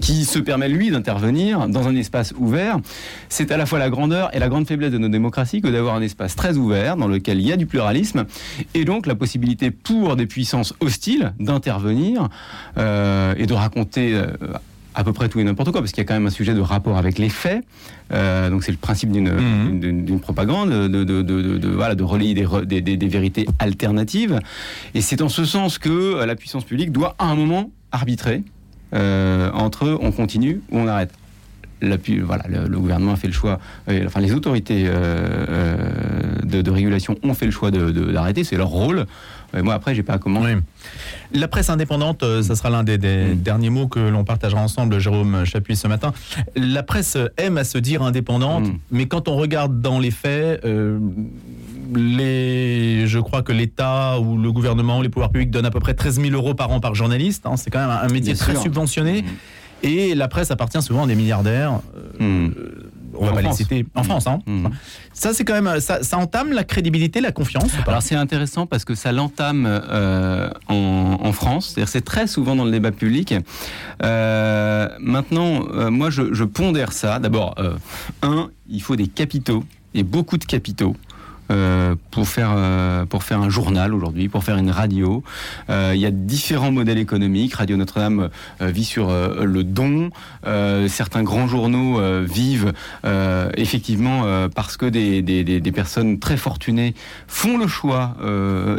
qui 0.00 0.24
se 0.24 0.38
permet, 0.38 0.68
lui, 0.68 0.90
d'intervenir 0.90 1.68
dans 1.68 1.88
un 1.88 1.96
espace 1.96 2.32
ouvert. 2.36 2.78
C'est 3.28 3.50
à 3.50 3.56
la 3.56 3.66
fois 3.66 3.78
la 3.78 3.90
grandeur 3.90 4.34
et 4.34 4.38
la 4.38 4.48
grande 4.48 4.66
faiblesse 4.66 4.92
de 4.92 4.98
nos 4.98 5.08
démocraties 5.08 5.60
que 5.60 5.68
d'avoir 5.68 5.94
un 5.94 6.02
espace 6.02 6.36
très 6.36 6.56
ouvert 6.56 6.96
dans 6.96 7.08
lequel 7.08 7.40
il 7.40 7.46
y 7.46 7.52
a 7.52 7.56
du 7.56 7.66
pluralisme 7.66 8.24
et 8.74 8.84
donc 8.84 9.06
la 9.06 9.14
possibilité 9.14 9.70
pour 9.70 10.16
des 10.16 10.26
puissances 10.26 10.74
hostiles 10.80 11.32
d'intervenir 11.40 12.28
euh, 12.76 13.34
et 13.36 13.46
de 13.46 13.54
raconter 13.54 14.14
euh, 14.14 14.26
à 14.98 15.04
peu 15.04 15.12
près 15.12 15.28
tout 15.28 15.38
et 15.38 15.44
n'importe 15.44 15.70
quoi, 15.70 15.80
parce 15.80 15.92
qu'il 15.92 16.02
y 16.02 16.04
a 16.04 16.08
quand 16.08 16.14
même 16.14 16.26
un 16.26 16.30
sujet 16.30 16.54
de 16.54 16.60
rapport 16.60 16.98
avec 16.98 17.18
les 17.18 17.28
faits. 17.28 17.64
Euh, 18.12 18.50
donc 18.50 18.64
c'est 18.64 18.72
le 18.72 18.78
principe 18.78 19.12
d'une 19.12 19.30
mmh. 19.30 20.18
propagande, 20.18 20.70
de, 20.70 21.04
de, 21.04 21.22
de, 21.22 21.68
voilà, 21.68 21.94
de 21.94 22.02
relayer 22.02 22.34
des, 22.34 22.80
des, 22.80 22.96
des, 22.96 23.08
vérités 23.08 23.46
alternatives. 23.60 24.40
Et 24.94 25.00
c'est 25.00 25.22
en 25.22 25.28
ce 25.28 25.44
sens 25.44 25.78
que 25.78 26.24
la 26.24 26.34
puissance 26.34 26.64
publique 26.64 26.90
doit 26.90 27.14
à 27.20 27.26
un 27.26 27.36
moment 27.36 27.70
arbitrer 27.92 28.42
euh, 28.92 29.50
entre 29.52 29.98
on 30.00 30.10
continue 30.10 30.62
ou 30.72 30.78
on 30.78 30.88
arrête. 30.88 31.12
voilà, 31.80 32.44
le, 32.48 32.78
gouvernement 32.78 33.12
a 33.12 33.16
fait 33.16 33.28
le 33.28 33.32
choix, 33.32 33.60
euh, 33.88 34.04
enfin 34.06 34.20
les 34.20 34.32
autorités 34.32 34.84
euh, 34.86 35.76
de, 36.42 36.70
régulation 36.70 37.16
ont 37.22 37.34
fait 37.34 37.46
le 37.46 37.52
choix 37.52 37.70
d'arrêter, 37.70 38.42
c'est 38.42 38.56
leur 38.56 38.68
rôle. 38.68 39.06
moi 39.54 39.74
après, 39.74 39.94
j'ai 39.94 40.02
pas 40.02 40.14
à 40.14 40.18
comment. 40.18 40.42
La 41.32 41.48
presse 41.48 41.70
indépendante, 41.70 42.24
ça 42.42 42.56
sera 42.56 42.70
l'un 42.70 42.84
des, 42.84 42.98
mm. 42.98 43.34
derniers 43.36 43.70
mots 43.70 43.88
que 43.88 44.00
l'on 44.00 44.24
partagera 44.24 44.60
ensemble, 44.60 44.98
Jérôme 44.98 45.44
Chapuis, 45.44 45.76
ce 45.76 45.88
matin. 45.88 46.12
La 46.56 46.82
presse 46.82 47.16
aime 47.36 47.58
à 47.58 47.64
se 47.64 47.78
dire 47.78 48.02
indépendante, 48.02 48.68
mm. 48.68 48.78
mais 48.90 49.06
quand 49.06 49.28
on 49.28 49.36
regarde 49.36 49.80
dans 49.80 49.98
les 49.98 50.10
faits, 50.10 50.64
les, 51.94 53.06
je 53.06 53.18
crois 53.18 53.42
que 53.42 53.52
l'État 53.52 54.18
ou 54.20 54.38
le 54.38 54.52
gouvernement 54.52 54.98
ou 54.98 55.02
les 55.02 55.08
pouvoirs 55.08 55.30
publics 55.30 55.50
donnent 55.50 55.66
à 55.66 55.70
peu 55.70 55.80
près 55.80 55.94
13 55.94 56.20
000 56.20 56.34
euros 56.34 56.54
par 56.54 56.70
an 56.70 56.80
par 56.80 56.94
journaliste. 56.94 57.46
Hein. 57.46 57.56
c'est 57.56 57.70
quand 57.70 57.80
même 57.80 57.90
un 57.90 58.08
métier 58.08 58.34
très 58.34 58.56
subventionné. 58.56 59.22
Mmh. 59.22 59.26
Et 59.82 60.14
la 60.14 60.28
presse 60.28 60.50
appartient 60.50 60.82
souvent 60.82 61.04
à 61.04 61.06
des 61.06 61.14
milliardaires. 61.14 61.80
Euh. 62.20 62.48
On 63.18 63.26
va 63.26 63.32
pas 63.32 63.42
les 63.42 63.52
citer 63.52 63.86
en 63.94 64.02
France. 64.02 64.26
Hein. 64.26 64.40
Mmh. 64.46 64.68
Ça, 65.12 65.34
c'est 65.34 65.44
quand 65.44 65.60
même, 65.60 65.80
ça, 65.80 66.00
entame 66.18 66.52
la 66.52 66.64
crédibilité, 66.64 67.20
la 67.20 67.32
confiance. 67.32 67.70
Alors 67.86 68.02
c'est 68.02 68.14
intéressant 68.14 68.66
parce 68.66 68.84
que 68.84 68.94
ça 68.94 69.12
l'entame 69.12 69.66
euh, 69.66 70.50
en, 70.68 71.32
France. 71.32 71.76
C'est 71.86 72.04
très 72.04 72.26
souvent 72.26 72.56
dans 72.56 72.64
le 72.64 72.70
débat 72.70 72.90
public. 72.90 73.34
Euh, 74.02 74.88
maintenant, 74.98 75.90
moi, 75.90 76.10
je, 76.10 76.32
je, 76.32 76.44
pondère 76.44 76.92
ça. 76.92 77.18
D'abord, 77.18 77.54
un, 78.22 78.50
il 78.68 78.82
faut 78.82 78.96
des 78.96 79.06
capitaux 79.06 79.64
et 79.94 80.02
beaucoup 80.02 80.38
de 80.38 80.44
capitaux 80.44 80.94
euh, 81.50 81.94
pour 82.10 82.28
faire 82.28 82.52
euh, 82.54 83.06
pour 83.06 83.22
faire 83.22 83.40
un 83.40 83.48
journal 83.48 83.94
aujourd'hui, 83.94 84.28
pour 84.28 84.44
faire 84.44 84.58
une 84.58 84.70
radio. 84.70 85.22
Euh, 85.70 85.92
il 85.94 86.00
y 86.00 86.04
a 86.04 86.10
différents 86.10 86.70
modèles 86.70 86.98
économiques. 86.98 87.54
Radio 87.54 87.76
Notre-Dame 87.76 88.28
vit 88.60 88.84
sur 88.84 89.10
le 89.10 89.64
don. 89.64 90.10
certains 90.88 91.22
grands 91.22 91.46
journaux 91.46 92.00
vivent 92.24 92.72
effectivement 93.56 94.48
parce 94.54 94.76
que 94.76 94.86
des, 94.86 95.22
des, 95.22 95.44
des, 95.44 95.72
personnes 95.72 96.18
très 96.18 96.36
fortunées 96.36 96.94
font 97.26 97.56
le 97.56 97.66
choix 97.66 98.16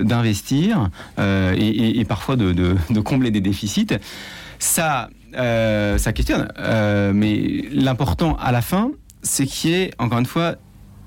d'investir 0.01 0.89
et, 1.17 1.99
et, 1.99 2.05
parfois 2.05 2.36
de, 2.36 2.51
de, 2.51 2.75
de, 2.89 2.99
combler 2.99 3.32
des 3.32 3.41
déficits. 3.41 3.88
Ça, 4.60 5.10
ça 5.34 6.13
questionne. 6.13 6.47
mais 7.13 7.65
l'important 7.71 8.38
à 8.38 8.51
la 8.51 8.62
fin, 8.62 8.91
c'est 9.21 9.45
qu'il 9.45 9.71
y 9.71 9.73
ait 9.73 9.91
encore 9.99 10.19
une 10.19 10.25
fois 10.25 10.55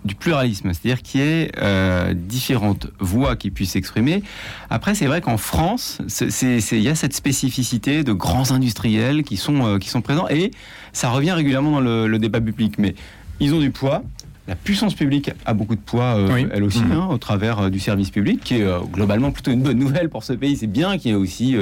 du 0.04 0.14
pluralisme, 0.14 0.72
c'est-à-dire 0.72 1.02
qu'il 1.02 1.20
y 1.20 1.24
ait 1.24 1.52
euh, 1.58 2.12
différentes 2.14 2.88
voix 2.98 3.36
qui 3.36 3.50
puissent 3.50 3.72
s'exprimer. 3.72 4.22
Après, 4.68 4.94
c'est 4.94 5.06
vrai 5.06 5.20
qu'en 5.20 5.36
France, 5.36 6.00
il 6.42 6.80
y 6.80 6.88
a 6.88 6.94
cette 6.94 7.14
spécificité 7.14 8.02
de 8.02 8.12
grands 8.12 8.50
industriels 8.50 9.22
qui 9.22 9.36
sont, 9.36 9.66
euh, 9.66 9.78
qui 9.78 9.88
sont 9.88 10.00
présents 10.00 10.28
et 10.28 10.50
ça 10.92 11.10
revient 11.10 11.32
régulièrement 11.32 11.72
dans 11.72 11.80
le, 11.80 12.18
débat 12.18 12.40
public. 12.40 12.78
Mais 12.78 12.94
ils 13.40 13.54
ont 13.54 13.60
du 13.60 13.70
poids. 13.70 14.02
La 14.48 14.56
puissance 14.56 14.94
publique 14.94 15.30
a 15.46 15.54
beaucoup 15.54 15.76
de 15.76 15.80
poids, 15.80 16.16
euh, 16.16 16.46
elle 16.52 16.64
aussi, 16.64 16.80
mhm. 16.80 16.92
hein, 16.92 17.08
au 17.08 17.16
travers 17.16 17.70
du 17.70 17.78
service 17.78 18.10
public, 18.10 18.40
qui 18.42 18.56
est 18.56 18.66
globalement 18.92 19.30
plutôt 19.30 19.52
une 19.52 19.62
bonne 19.62 19.78
nouvelle 19.78 20.08
pour 20.08 20.24
ce 20.24 20.32
pays. 20.32 20.56
C'est 20.56 20.66
bien 20.66 20.98
qu'il 20.98 21.12
y 21.12 21.14
ait 21.14 21.16
aussi 21.16 21.56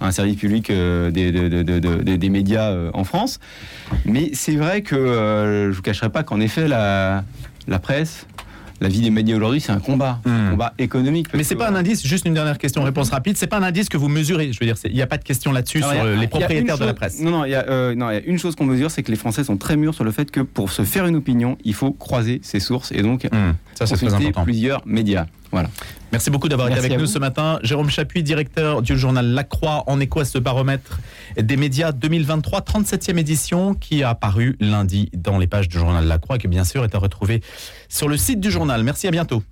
un 0.00 0.10
service 0.10 0.36
public 0.36 0.70
des, 0.70 1.32
des, 1.32 2.28
médias 2.28 2.90
en 2.92 3.04
France. 3.04 3.40
Mais 4.04 4.30
c'est 4.34 4.56
vrai 4.56 4.82
que 4.82 4.94
je 4.94 5.68
ne 5.68 5.72
vous 5.72 5.82
cacherai 5.82 6.10
pas 6.10 6.22
qu'en 6.22 6.38
effet, 6.38 6.68
la, 6.68 7.24
la 7.68 7.78
presse, 7.78 8.26
la 8.80 8.88
vie 8.88 9.00
des 9.00 9.10
médias 9.10 9.36
aujourd'hui, 9.36 9.60
c'est 9.60 9.72
un 9.72 9.80
combat, 9.80 10.20
un 10.24 10.30
hmm. 10.30 10.50
combat 10.50 10.74
économique. 10.78 11.28
Mais 11.34 11.42
c'est 11.42 11.56
pas 11.56 11.68
un 11.68 11.74
indice, 11.74 12.06
juste 12.06 12.26
une 12.26 12.34
dernière 12.34 12.58
question, 12.58 12.82
réponse 12.82 13.10
rapide, 13.10 13.36
c'est 13.36 13.46
pas 13.46 13.58
un 13.58 13.62
indice 13.62 13.88
que 13.88 13.96
vous 13.96 14.08
mesurez. 14.08 14.52
Je 14.52 14.60
veux 14.60 14.66
dire, 14.66 14.76
il 14.84 14.94
n'y 14.94 15.02
a 15.02 15.06
pas 15.06 15.18
de 15.18 15.24
question 15.24 15.52
là-dessus 15.52 15.82
sur 15.82 16.04
les 16.04 16.28
propriétaires 16.28 16.78
de 16.78 16.84
la 16.84 16.94
presse. 16.94 17.20
Non, 17.20 17.30
non, 17.30 17.44
il 17.44 17.50
y, 17.50 17.54
a, 17.54 17.68
euh, 17.68 17.94
non, 17.94 18.10
il 18.10 18.14
y 18.14 18.16
a 18.16 18.22
une 18.24 18.38
chose 18.38 18.54
qu'on 18.54 18.64
mesure, 18.64 18.90
c'est 18.90 19.02
que 19.02 19.10
les 19.10 19.16
Français 19.16 19.44
sont 19.44 19.56
très 19.56 19.76
mûrs 19.76 19.94
sur 19.94 20.04
le 20.04 20.12
fait 20.12 20.30
que 20.30 20.40
pour 20.40 20.70
se 20.70 20.82
faire 20.82 21.06
une 21.06 21.16
opinion, 21.16 21.58
il 21.64 21.74
faut 21.74 21.92
croiser 21.92 22.40
ses 22.42 22.60
sources 22.60 22.92
et 22.92 23.02
donc 23.02 23.24
hmm. 23.24 23.52
ça, 23.74 23.86
c'est 23.86 24.32
plusieurs 24.44 24.86
médias. 24.86 25.26
Voilà. 25.50 25.70
Merci 26.12 26.30
beaucoup 26.30 26.48
d'avoir 26.48 26.68
été 26.68 26.78
avec 26.78 26.98
nous 26.98 27.06
ce 27.06 27.18
matin. 27.18 27.58
Jérôme 27.62 27.90
Chapuis, 27.90 28.22
directeur 28.22 28.82
du 28.82 28.98
journal 28.98 29.26
La 29.26 29.44
Croix, 29.44 29.84
en 29.86 30.00
écho 30.00 30.20
à 30.20 30.24
ce 30.24 30.38
baromètre 30.38 31.00
des 31.36 31.56
médias 31.56 31.92
2023, 31.92 32.60
37e 32.60 33.18
édition, 33.18 33.74
qui 33.74 34.02
a 34.02 34.10
apparu 34.10 34.56
lundi 34.60 35.10
dans 35.14 35.38
les 35.38 35.46
pages 35.46 35.68
du 35.68 35.78
journal 35.78 36.06
La 36.06 36.18
Croix, 36.18 36.38
qui 36.38 36.48
bien 36.48 36.64
sûr 36.64 36.84
est 36.84 36.94
à 36.94 36.98
retrouver 36.98 37.42
sur 37.88 38.08
le 38.08 38.16
site 38.16 38.40
du 38.40 38.50
journal. 38.50 38.82
Merci, 38.84 39.06
à 39.06 39.10
bientôt. 39.10 39.42